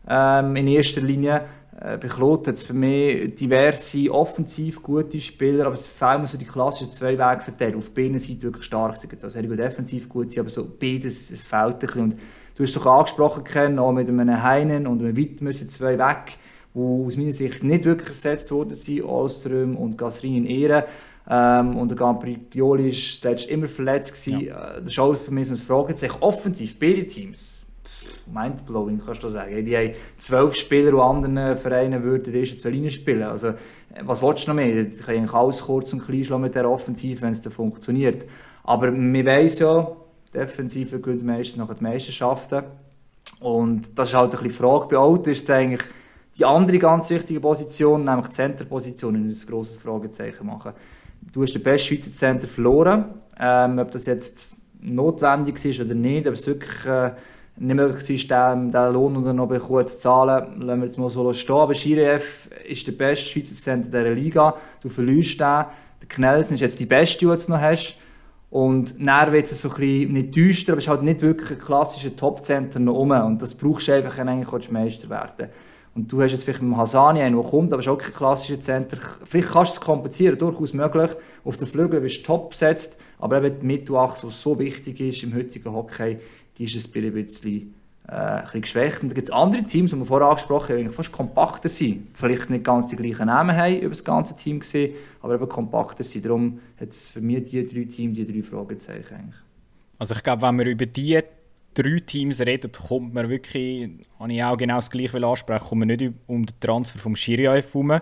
[0.08, 1.42] ähm, in erster Linie.
[1.78, 6.26] Äh, bei Klot hat es für mich diverse offensiv gute Spieler, aber es fehlen mir
[6.26, 7.76] so die klassischen zwei Wege verteilt.
[7.76, 9.12] Auf beiden Seiten wirklich stark sind.
[9.12, 12.02] Also sehr gut defensiv gut sein, aber so beides, es fehlt ein bisschen.
[12.02, 12.16] Und
[12.56, 16.38] du hast doch angesprochen, Ken, auch mit einem Heinen und einem Witt müssen zwei weg
[16.76, 20.84] die aus meiner Sicht nicht wirklich ersetzt worden sind, Alström und Gasrin in Ehren.
[21.28, 24.46] Ähm, und der Gambrioli ist zuletzt immer verletzt gewesen.
[24.46, 24.74] Ja.
[24.78, 26.16] Das ist auch für mich so ein Fragezeichen.
[26.20, 27.66] Offensiv, beide Teams,
[28.32, 29.64] mindblowing kannst du sagen.
[29.64, 33.22] Die haben zwölf Spieler, die anderen Vereinen würden die ersten zwei Linien spielen.
[33.22, 33.54] Also, äh,
[34.02, 34.84] was willst du noch mehr?
[34.84, 38.26] Die können eigentlich alles kurz und klein schlagen mit der Offensive, wenn es dann funktioniert.
[38.64, 39.96] Aber man weiss ja,
[40.36, 42.64] die Defensive gewinnt meistens nach den Meisterschaften.
[43.40, 44.86] Und das ist halt ein bisschen die Frage.
[44.88, 45.82] Bei Auto ist eigentlich
[46.38, 50.72] die andere ganz wichtige Position, nämlich die Centerposition, ein grosses Fragezeichen machen.
[51.32, 53.06] Du hast den besten Schweizer Center verloren.
[53.38, 57.12] Ähm, ob das jetzt notwendig ist oder nicht, ob es wirklich äh,
[57.58, 61.10] nicht möglich ist, den, den Lohn oder noch gut zu zahlen, lassen wir jetzt mal
[61.10, 61.56] so stehen.
[61.56, 64.54] Aber Schirev ist der beste Schweizer Center dieser Liga.
[64.82, 65.64] Du verlierst den.
[66.00, 67.98] Der Knelsen ist jetzt die beste, die du jetzt noch hast.
[68.56, 71.50] Und dann wird es so ein bisschen nicht düster, aber es ist halt nicht wirklich
[71.50, 73.10] ein klassischer Top-Center noch rum.
[73.10, 75.50] Und das brauchst du einfach, wenn du eigentlich Meister werden
[75.94, 77.98] und du hast jetzt vielleicht mit dem Hasani einen, der kommt, aber es ist auch
[77.98, 78.96] kein klassischer Center.
[79.24, 81.10] Vielleicht kannst du es kompensieren, durchaus möglich.
[81.44, 85.22] Auf den Flügeln bist du top besetzt, aber eben die Mittelachse, die so wichtig ist
[85.22, 86.16] im heutigen Hockey,
[86.56, 87.74] die ist ein bisschen,
[88.08, 89.02] äh, ein bisschen geschwächt.
[89.02, 92.08] Und da gibt es andere Teams, die wir vorher angesprochen haben, die fast kompakter sind.
[92.14, 96.04] Vielleicht nicht ganz die gleichen Namen haben über das ganze Team gesehen, aber eben kompakter
[96.04, 96.24] sind.
[96.24, 99.40] Darum hat es für mich die drei Teams, die drei Fragezeichen eigentlich.
[99.98, 101.20] Also ich glaube, wenn wir über die
[101.74, 105.88] drei Teams reden, kommt man wirklich, habe ich auch genau das gleiche ansprechen, kommt man
[105.88, 108.00] nicht um den Transfer vom Schiriaev herum.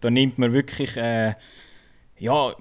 [0.00, 1.34] Da nimmt man wirklich, äh,
[2.18, 2.54] ja,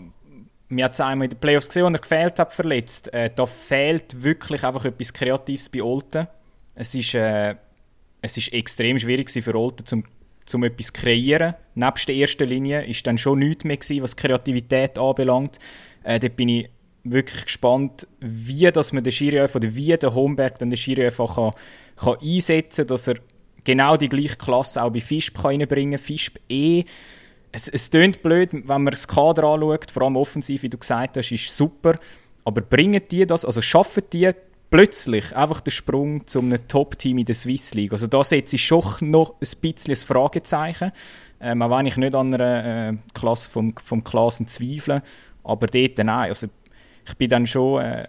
[0.69, 3.13] wir haben es einmal in den Playoffs gesehen, als er gefehlt hat, verletzt.
[3.13, 6.28] Äh, da fehlt wirklich einfach etwas Kreatives bei Olten.
[6.76, 7.55] Es ist, äh,
[8.21, 10.03] es ist extrem schwierig für Olten, zum,
[10.45, 11.55] zum etwas zu kreieren.
[11.76, 15.59] Nebst der ersten Linie ist dann schon nichts mehr gewesen, was Kreativität anbelangt.
[16.03, 16.69] Äh, dort bin ich
[17.03, 21.36] wirklich gespannt, wie dass man den Schiri oder wie der Homberg dann den Schiri einfach
[21.36, 21.51] kann,
[21.97, 23.15] kann einsetzen kann, dass er
[23.63, 26.05] genau die gleiche Klasse auch bei Fischb kann reinbringen kann.
[26.05, 26.86] Fischb eh,
[27.51, 31.17] es, es tönt blöd, wenn man das Kader anschaut, vor allem offensiv, wie du gesagt
[31.17, 31.99] hast, ist super,
[32.45, 34.32] aber bringen die das, also schaffen die
[34.74, 37.93] plötzlich einfach den Sprung zu einem Top-Team in der Swiss League?
[37.93, 40.91] Also da setze ich schon noch ein bisschen ein Fragezeichen,
[41.39, 45.03] ähm, auch wenn ich nicht an einer äh, Klasse vom, vom Klassen zweifle,
[45.43, 46.47] aber dort nein, also
[47.07, 48.07] ich bin dann schon äh,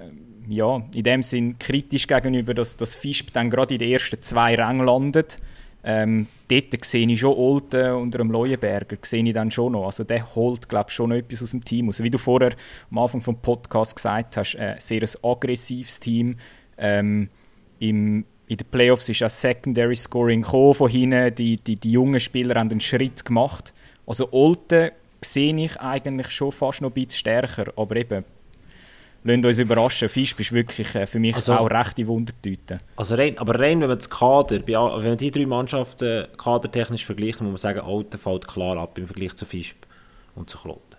[0.49, 4.55] ja, in dem Sinn kritisch gegenüber, dass das Fischb dann gerade in den ersten zwei
[4.55, 5.43] Rängen landet.
[5.85, 9.87] Ähm, dort sehe ich schon Olten unter dem Leuenberger, sehe ich dann schon noch.
[9.87, 12.03] Also der holt, glaube ich, schon etwas aus dem Team aus.
[12.03, 12.55] Wie du vorher
[12.91, 16.37] am Anfang des Podcasts gesagt hast, äh, sehr aggressives Team.
[16.79, 17.29] Ähm,
[17.81, 21.35] im, in den Playoffs ist auch Secondary Scoring von hinten.
[21.35, 23.75] Die, die, die jungen Spieler haben einen Schritt gemacht.
[24.07, 28.25] Also Olten sehe ich eigentlich schon fast noch ein bisschen stärker, aber eben
[29.25, 30.09] lasst uns überraschen.
[30.09, 32.79] Fisch ist wirklich äh, für mich also, auch rechte Wundertüte.
[32.97, 37.41] Also rein, aber rein, wenn man das Kader, wenn man die drei Mannschaften kadertechnisch vergleicht,
[37.41, 39.75] muss man sagen, Alten fällt klar ab im Vergleich zu Fisch
[40.35, 40.97] und zu Kloten.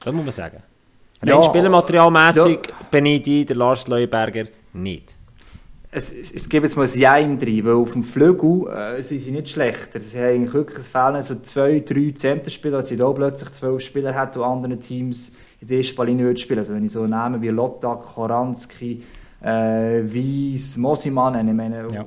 [0.00, 0.62] Das muss man sagen.
[1.22, 2.74] Rein ja, spielmaterialmässig ja.
[2.90, 5.14] bin ich die, der Lars Leuenberger, nicht.
[5.90, 9.20] Es, es, es gibt jetzt mal ein Jein drin, weil auf dem Flügel äh, sind
[9.20, 10.00] sie nicht schlechter.
[10.00, 14.12] Sie haben wirklich, es fehlen so zwei, drei Centerspieler, als sie da plötzlich zwölf Spieler
[14.12, 16.58] hat, die andere Teams in der ersten Linie spielen.
[16.58, 19.02] Also wenn ich so Namen wie Lottak, Horanski,
[19.42, 22.04] äh, Weiss, Mosimann, ich meine, ja.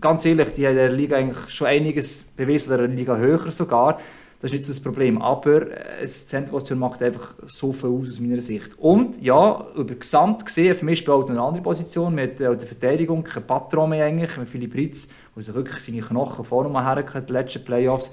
[0.00, 3.16] ganz ehrlich, die haben in der Liga eigentlich schon einiges bewiesen, oder in der Liga
[3.16, 3.98] höher sogar.
[4.40, 5.22] Das ist nicht so das Problem.
[5.22, 8.76] Aber äh, das Zentrum macht einfach so viel aus aus meiner Sicht.
[8.78, 12.66] Und ja, über Gesamt gesehen, für mich spielt auch eine andere Position mit äh, der
[12.66, 16.84] Verteidigung, kein Patron mehr eigentlich, mit Philipp Ritz, der sich wirklich seine Knochen vorne mal
[16.84, 18.10] hergekommen die letzten Playoffs.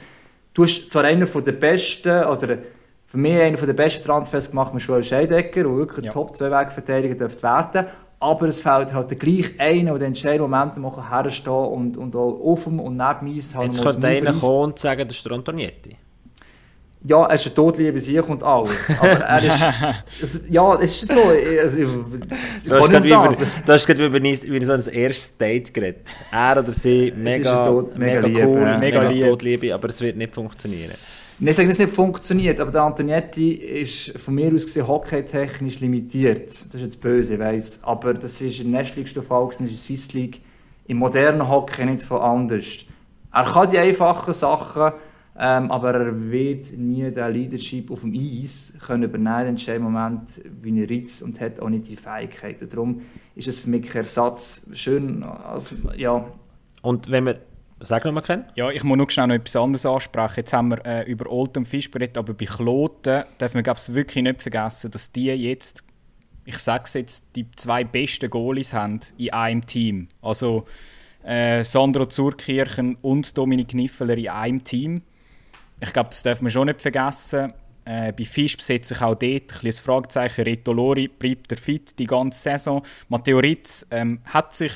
[0.54, 2.60] Du hast zwar einer der besten, oder
[3.14, 6.12] für mich einer der besten Transfers gemacht mit Joel Scheidecker, der wirklich ja.
[6.12, 7.86] top zwei Wegverteidiger dürfte werden
[8.20, 12.40] aber es fehlt halt gleich einer, der den entscheidenden Moment mal herstehen und, und auch
[12.42, 15.34] auf dem und neben mir halt Jetzt könnte einer kommen und sagen, das ist der
[15.34, 15.98] Antonietti
[17.06, 18.90] ja, er ist ein Todliebe sich und alles.
[18.98, 19.64] Aber er ist.
[20.22, 21.22] es, ja, es ist so.
[21.22, 23.28] Also, du hast gerade über,
[23.66, 26.08] du hast gerade über, über so ein erstes Date geredet.
[26.32, 28.78] Er oder sie, mega, tot, mega, mega cool, ja.
[28.78, 30.94] mega, mega Todliebe, aber es wird nicht funktionieren.
[31.44, 34.88] Nein, ich sage, dass es nicht funktioniert, aber der Antonietti ist von mir aus gesehen
[34.88, 36.48] hockeytechnisch limitiert.
[36.48, 37.84] Das ist jetzt böse, ich weiss.
[37.84, 40.40] Aber das ist in der Fall, das ist in der Swiss League.
[40.88, 42.86] Im modernen Hockey nicht von anders.
[43.34, 44.94] Er kann die einfachen Sachen
[45.38, 50.42] ähm, aber er wird nie den Leadership auf dem Eis können übernehmen in dem Moment,
[50.62, 52.70] wie er Ritz und hat auch nicht die Fähigkeiten.
[52.70, 53.02] Darum
[53.36, 54.66] ist es für mich ein Ersatz.
[54.72, 56.26] Schön, also, ja.
[56.84, 57.42] Und wenn wir
[57.86, 58.46] Sag noch mal, Ken.
[58.56, 60.36] Ja, ich muss noch schnell noch etwas anderes ansprechen.
[60.38, 63.94] Jetzt haben wir äh, über Old und Fisch geredet, aber bei Kloten darf man es
[63.94, 65.84] wirklich nicht vergessen, dass die jetzt,
[66.46, 70.08] ich sage es jetzt, die zwei besten Goalies haben in einem Team.
[70.22, 70.64] Also
[71.26, 75.02] äh, Sandro Zurkirchen und Dominik Niffeler in einem Team.
[75.82, 77.52] Ich glaube, das darf man schon nicht vergessen.
[77.84, 80.44] Äh, bei Fisch setze ich auch dort ein das Fragezeichen.
[80.46, 82.82] Reto Lori bleibt er fit die ganze Saison.
[83.10, 84.72] Matteo Ritz ähm, hat sich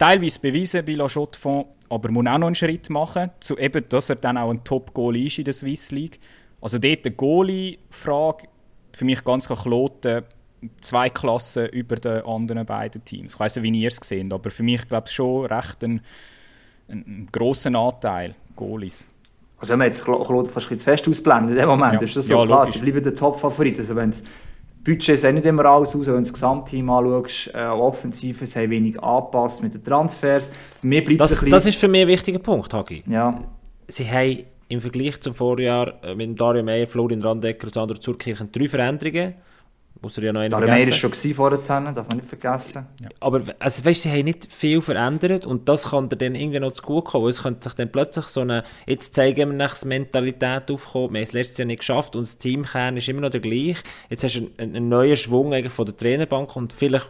[0.00, 4.08] teilweise bewiesen bei La Chaux-de-Fonds, aber muss auch noch einen Schritt machen, zu eben, dass
[4.08, 6.20] er dann auch ein Top-Goalie ist in der Swiss League.
[6.60, 8.46] Also dort eine Goalie-Frage,
[8.92, 10.22] für mich ganz klar Kloten,
[10.80, 13.34] zwei Klassen über den anderen beiden Teams.
[13.34, 16.00] Ich weiß nicht, wie ihr es seht, aber für mich glaube ich schon recht ein,
[16.88, 17.28] ein,
[17.66, 19.06] ein Anteil Goalies.
[19.58, 22.02] Also wenn man jetzt Claude fast ein zu fest ausblendet in dem Moment, ja.
[22.02, 23.78] ist das so ja, klar, sie bleiben der Top-Favorit.
[23.78, 24.12] Also wenn
[24.84, 29.02] Budget sieht nicht immer alles aus, wenn du das Gesamtteam anschaust, äh, Offensive, haben wenig
[29.02, 30.50] angepasst mit den Transfers.
[30.80, 33.02] Für mich bleibt das, das ist für mich ein wichtiger Punkt, Hagi.
[33.06, 33.42] Ja.
[33.88, 38.50] Sie haben im Vergleich zum Vorjahr äh, mit Dario Meyer, Florian Randecker und Sandro Zurkirchen
[38.52, 39.34] drei Veränderungen
[40.02, 42.86] muss er ja noch einen Darum war schon vorher, darf man nicht vergessen.
[43.00, 43.08] Ja.
[43.20, 46.72] Aber also, weißt, sie haben nicht viel verändert und das kann dir dann irgendwie noch
[46.72, 47.28] zu gut kommen.
[47.28, 51.24] Es könnte sich dann plötzlich so eine, jetzt zeigen wir nach Mentalität aufkommen, wir haben
[51.24, 53.82] es letztes Jahr nicht geschafft und das Teamkern ist immer noch der gleiche.
[54.08, 57.08] Jetzt hast du einen, einen neuen Schwung eigentlich von der Trainerbank und vielleicht,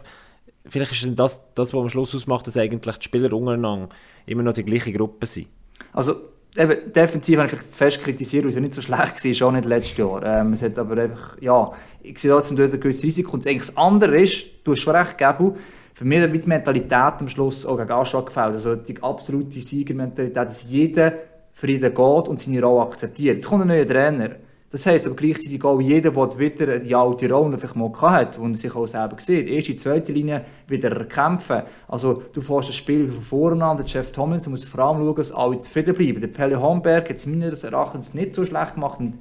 [0.65, 3.89] vielleicht ist dann das, das, was am Schluss ausmacht, dass eigentlich die Spieler untereinander
[4.25, 5.47] immer noch die gleiche Gruppe sind.
[5.93, 6.15] Also
[6.57, 9.65] eben, defensiv habe ich fest kritisiert, weil es ja nicht so schlecht war, schon nicht
[9.65, 10.23] letztes Jahr.
[10.23, 11.71] Ähm, es hat aber einfach, ja,
[12.01, 13.33] ich sehe trotzdem dort ein gewisses Risiko.
[13.33, 15.53] Und das, andere ist, du hast schon recht, Gabu,
[15.93, 18.53] für mich hat die Mentalität am Schluss auch gegen Anschlag gefällt.
[18.53, 21.13] Also die absolute Siegermentalität, dass jeder
[21.51, 23.37] für jeden geht und seine Rolle akzeptiert.
[23.37, 24.31] Jetzt kommt ein neuer Trainer.
[24.71, 28.57] Das heisst aber gleichzeitig auch jeder, der wieder die alte Rolle vielleicht mal hat und
[28.57, 31.63] sich auch selber sieht, erste, zweite Linie wieder kämpfen.
[31.89, 35.15] Also du fährst das Spiel von vorne an, der Jeff Thomas muss vor allem schauen,
[35.15, 36.21] dass alle zufrieden bleiben.
[36.21, 39.17] Der Pelle Homberg hat es meines Erachtens nicht so schlecht gemacht und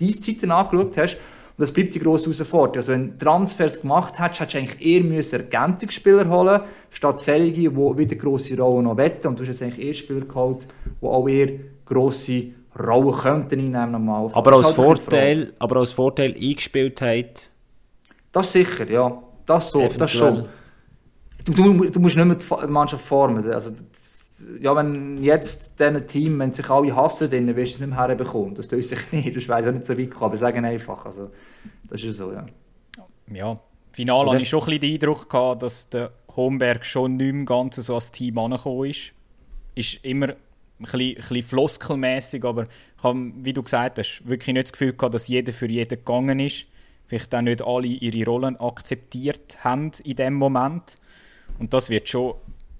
[0.00, 1.18] diese Zeiten angeschaut hast.
[1.58, 2.76] das bleibt die grosse Herausforderung.
[2.76, 7.52] Also wenn du Transfers gemacht hättest, hättest du eigentlich eher müssen Ergänzungsspieler holen statt solche,
[7.52, 9.26] die wieder grosse Rollen noch wetten.
[9.26, 10.66] Und du hast jetzt eigentlich eher Spieler geholt,
[11.02, 11.50] die auch eher
[11.84, 14.30] grosse Rollen könnten einnehmen normal.
[14.32, 17.50] Aber als, halt Vorteil, aber als Vorteil eingespielt hat.
[18.32, 19.22] Das sicher, ja.
[19.46, 19.98] Das so, Eventuell.
[19.98, 20.44] das schon.
[21.44, 23.50] Du, du, du, musst nicht mehr die Mannschaft formen.
[23.50, 23.70] Also,
[24.60, 27.98] ja, wenn jetzt diesen Team, wenn sich alle hassen, dann wirst du es nicht mehr
[27.98, 28.54] herbekommen.
[28.54, 29.34] Das tut sich nicht.
[29.34, 31.06] Du weißt auch nicht so weit kommen, aber sagen einfach.
[31.06, 31.30] Also,
[31.84, 32.44] das ist so, ja.
[33.32, 33.58] Ja,
[33.92, 37.44] final hatte ich schon ein bisschen den Eindruck, gehabt, dass der Homberg schon nicht mehr
[37.44, 39.12] ganz so als Team angekommen ist.
[39.74, 40.28] Ist immer
[40.78, 44.92] ein bisschen, bisschen floskelmässig, aber ich habe, wie du gesagt hast, wirklich nicht das Gefühl
[44.92, 46.66] gehabt, dass jeder für jeden gegangen ist.
[47.06, 50.96] Vielleicht auch nicht alle ihre Rollen akzeptiert haben in dem Moment.
[51.58, 52.34] Und das wird schon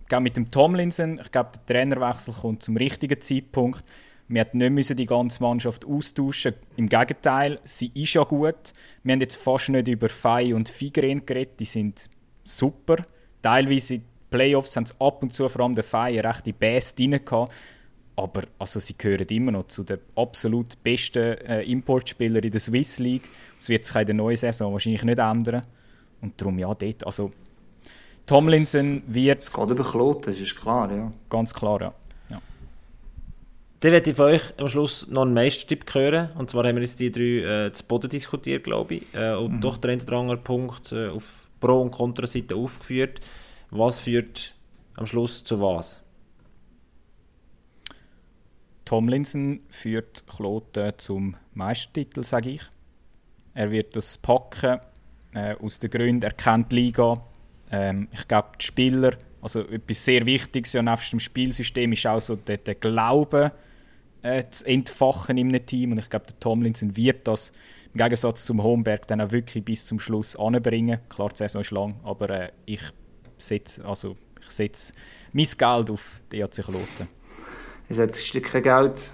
[0.09, 3.85] glaube, mit dem Tomlinson, ich glaube, der Trainerwechsel kommt zum richtigen Zeitpunkt.
[4.27, 8.73] Wir hätten nicht die ganze Mannschaft austauschen Im Gegenteil, sie ist ja gut.
[9.03, 12.11] Wir haben jetzt fast nicht über Fei und Figren geredet, die sind
[12.45, 12.97] super.
[13.41, 16.95] Teilweise in den Playoffs haben sie ab und zu, vor allem der Fei, rechte Bass
[16.95, 17.55] drin gehabt.
[18.19, 22.99] Aber also, sie gehören immer noch zu den absolut besten äh, Importspielern in der Swiss
[22.99, 23.31] League.
[23.59, 25.63] Das wird sich in der neuen Saison wahrscheinlich nicht ändern.
[26.21, 27.31] Und darum, ja, dort, also
[28.27, 29.45] Tomlinson wird.
[29.45, 31.13] Es geht über Kloten, das ist klar, ja.
[31.31, 31.95] Ganz klar, ja.
[32.29, 32.41] ja.
[33.79, 36.31] Dann werde ich von euch am Schluss noch einen Meistertipp hören.
[36.37, 39.15] Und zwar haben wir jetzt die drei äh, zu Boden diskutiert, glaube ich.
[39.15, 39.61] Äh, und mhm.
[39.61, 43.21] doch der oder andere Punkt äh, auf Pro- und Kontraseite aufgeführt.
[43.71, 44.57] Was führt
[44.97, 46.03] am Schluss zu was?
[48.89, 52.63] Tomlinson führt Kloten zum Meistertitel, sage ich.
[53.53, 54.81] Er wird das packen.
[55.35, 57.23] Äh, aus den Gründen, er kennt die Liga,
[57.71, 59.11] ähm, ich glaube, die Spieler,
[59.43, 63.53] also etwas sehr Wichtiges ja nebst dem Spielsystem ist auch so der, der Glaube
[64.23, 67.53] äh, zu entfachen in einem Team und ich glaube, der Tomlinson wird das
[67.93, 71.01] im Gegensatz zum Homberg dann auch wirklich bis zum Schluss anbringen.
[71.11, 72.83] Klar, die Saison ist lang, aber äh, ich
[73.37, 74.15] setze also,
[74.49, 74.95] setz
[75.35, 77.18] mein Geld auf die EHC Kloten.
[77.89, 79.13] Ich setze kein Geld.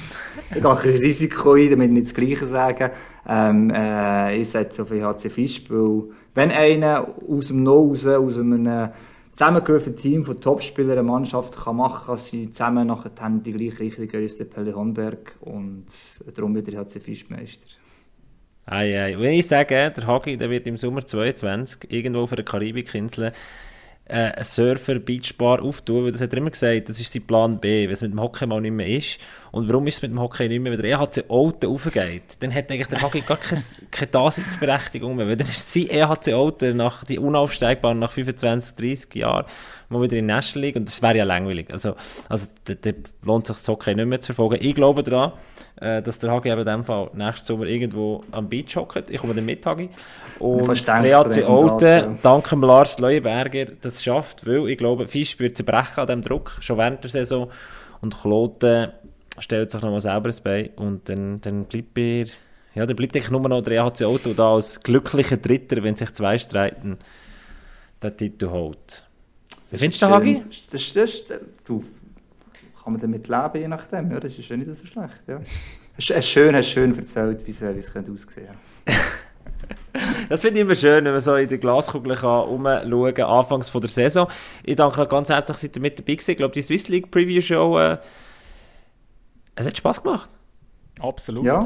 [0.50, 2.90] ich gehe ein Risiko ein, damit ich nicht das Gleiche sagen.
[3.28, 6.04] Ähm, äh, ich setze auf EHC Fisch, weil
[6.34, 8.90] wenn einer aus dem No raus, aus einem
[9.32, 13.10] zusammengehörigen Team von Topspielern eine Mannschaft kann machen kann, sie zusammen nachher
[13.44, 15.86] die gleiche Richtung als der Pelle Honberg und
[16.34, 17.66] darum wird er HC Fischmeister.
[18.66, 19.18] Ei, ei.
[19.18, 23.32] Wenn ich sage, der Hagi der wird im Sommer 22 irgendwo auf einer Karibikinsel
[24.04, 27.58] äh, ein Surfer Beachbar auftun, weil das hat er immer gesagt, das ist sein Plan
[27.58, 29.18] B, wenn es mit dem Hockey mal nicht mehr ist.
[29.52, 32.52] Und warum ist es mit dem Hockey nicht mehr, wenn der EHC Auto aufgeht, dann
[32.52, 36.72] hat eigentlich der Hockey gar keine, keine Daseinsberechtigung mehr, weil dann ist sein EHC Auto
[36.72, 39.46] nach, die unaufsteigbaren nach 25, 30 Jahren
[39.88, 41.70] mal wieder in der National League und das wäre ja langweilig.
[41.70, 41.94] Also,
[42.28, 42.74] also da,
[43.22, 44.58] lohnt sich das Hockey nicht mehr zu verfolgen.
[44.60, 45.32] Ich glaube daran,
[45.76, 49.10] äh, dass der Hagi eben in dem Fall nächsten Sommer irgendwo am Beach hockt.
[49.10, 49.88] Ich komme dann mit, Hagi.
[50.38, 55.56] Und der EAC Olten, dank dem Lars Leuenberger, das schafft, weil ich glaube, Fisch wird
[55.56, 57.50] zerbrechen an diesem Druck, schon während der Saison.
[58.00, 58.92] Und Kloten
[59.38, 62.26] stellt sich nochmal selber ins Bein und dann, dann bleibt er,
[62.74, 66.12] ja, dann bleibt eigentlich nur noch der EHC Auto da als glücklicher Dritter, wenn sich
[66.12, 66.98] zwei streiten,
[68.02, 69.06] den Titel holt.
[69.70, 70.42] Wie findest du den Hagi?
[70.70, 71.84] Das, das, das, du,
[72.82, 74.10] kann man damit leben, je nachdem.
[74.10, 75.22] Ja, das ist ja nicht so schlecht.
[75.26, 75.40] Ja.
[75.96, 79.00] Es ist schön, hast schön erzählt, wie es, wie es aussehen könnte.
[80.28, 83.80] das finde ich immer schön, wenn man so in der Glaskugel herumschauen kann, anfangs von
[83.80, 84.28] der Saison.
[84.64, 86.30] Ich danke euch ganz herzlich, dass ihr mit dabei gewesen.
[86.30, 87.98] Ich glaube, die Swiss League Preview Show, äh,
[89.54, 90.30] es hat Spass gemacht.
[91.00, 91.44] Absolut.
[91.44, 91.62] Ja.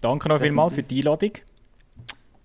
[0.00, 1.32] Danke noch vielmals für die Einladung.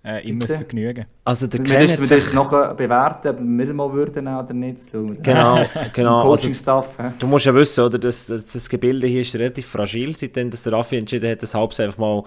[0.05, 1.05] Äh, immer ein Vergnügen.
[1.23, 4.91] Also der wir müssen das noch bewerten, ob wir mal würden oder nicht.
[4.91, 6.21] Genau, genau.
[6.21, 6.99] Coaching-Stuff.
[6.99, 10.51] Also, du musst ja wissen, oder, das, das, das, Gebilde hier ist relativ fragil, seitdem
[10.51, 12.23] dass der Raffi entschieden hat, das Halbs einfach mal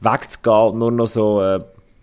[0.00, 1.56] wegzugehen und nur noch so, äh,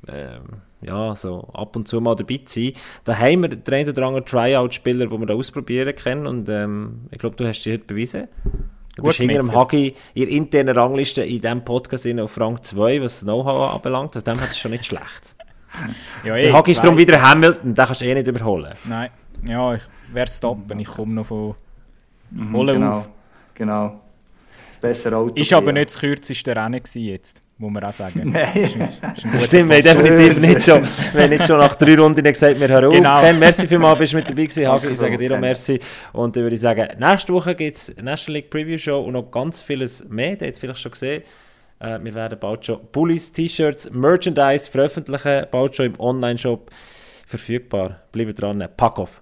[0.08, 0.40] äh,
[0.82, 2.74] ja, so ab und zu mal dabei zu sein.
[3.04, 7.02] Da haben wir den einen oder anderen Tryout-Spieler, den wir da ausprobieren können und ähm,
[7.12, 8.28] ich glaube, du hast dich heute bewiesen.
[9.00, 12.62] Du Gut bist hinter dem Hagi in der internen Rangliste in diesem Podcast auf Rang
[12.62, 14.18] 2, was das Know-how anbelangt.
[14.18, 15.36] Aus dem hat es schon nicht schlecht.
[16.26, 18.74] ja, der Hagi ist darum wieder Hamilton, den kannst du eh nicht überholen.
[18.84, 19.10] Nein,
[19.48, 20.78] ja, ich werde stoppen.
[20.80, 21.56] Ich komme noch von
[22.32, 23.10] mhm, Holen genau, auf.
[23.54, 24.02] Genau.
[24.68, 25.36] Das bessere Auto.
[25.36, 28.22] Ist aber nicht das kürzeste Rennen jetzt muss man auch sagen.
[28.34, 28.90] Nein.
[29.02, 30.88] das stimmt, wir definitiv nicht schon.
[31.14, 33.16] Wir haben nicht schon nach drei Runden gesagt, wir hören genau.
[33.16, 33.22] auf.
[33.22, 34.88] Ken, merci vielmals, bist du mit dabei gewesen, Hagi.
[34.88, 35.80] Ich sage dir auch merci.
[36.14, 39.30] Und dann würde ich sagen, nächste Woche gibt es National League Preview Show und noch
[39.30, 40.28] ganz vieles mehr.
[40.28, 41.24] Ihr habt es vielleicht schon gesehen.
[41.80, 46.72] Äh, wir werden bald schon Pullis, T-Shirts, Merchandise veröffentlichen, bald schon im Online-Shop
[47.28, 48.02] verfügbar.
[48.14, 49.22] Bleibt dran, pack off.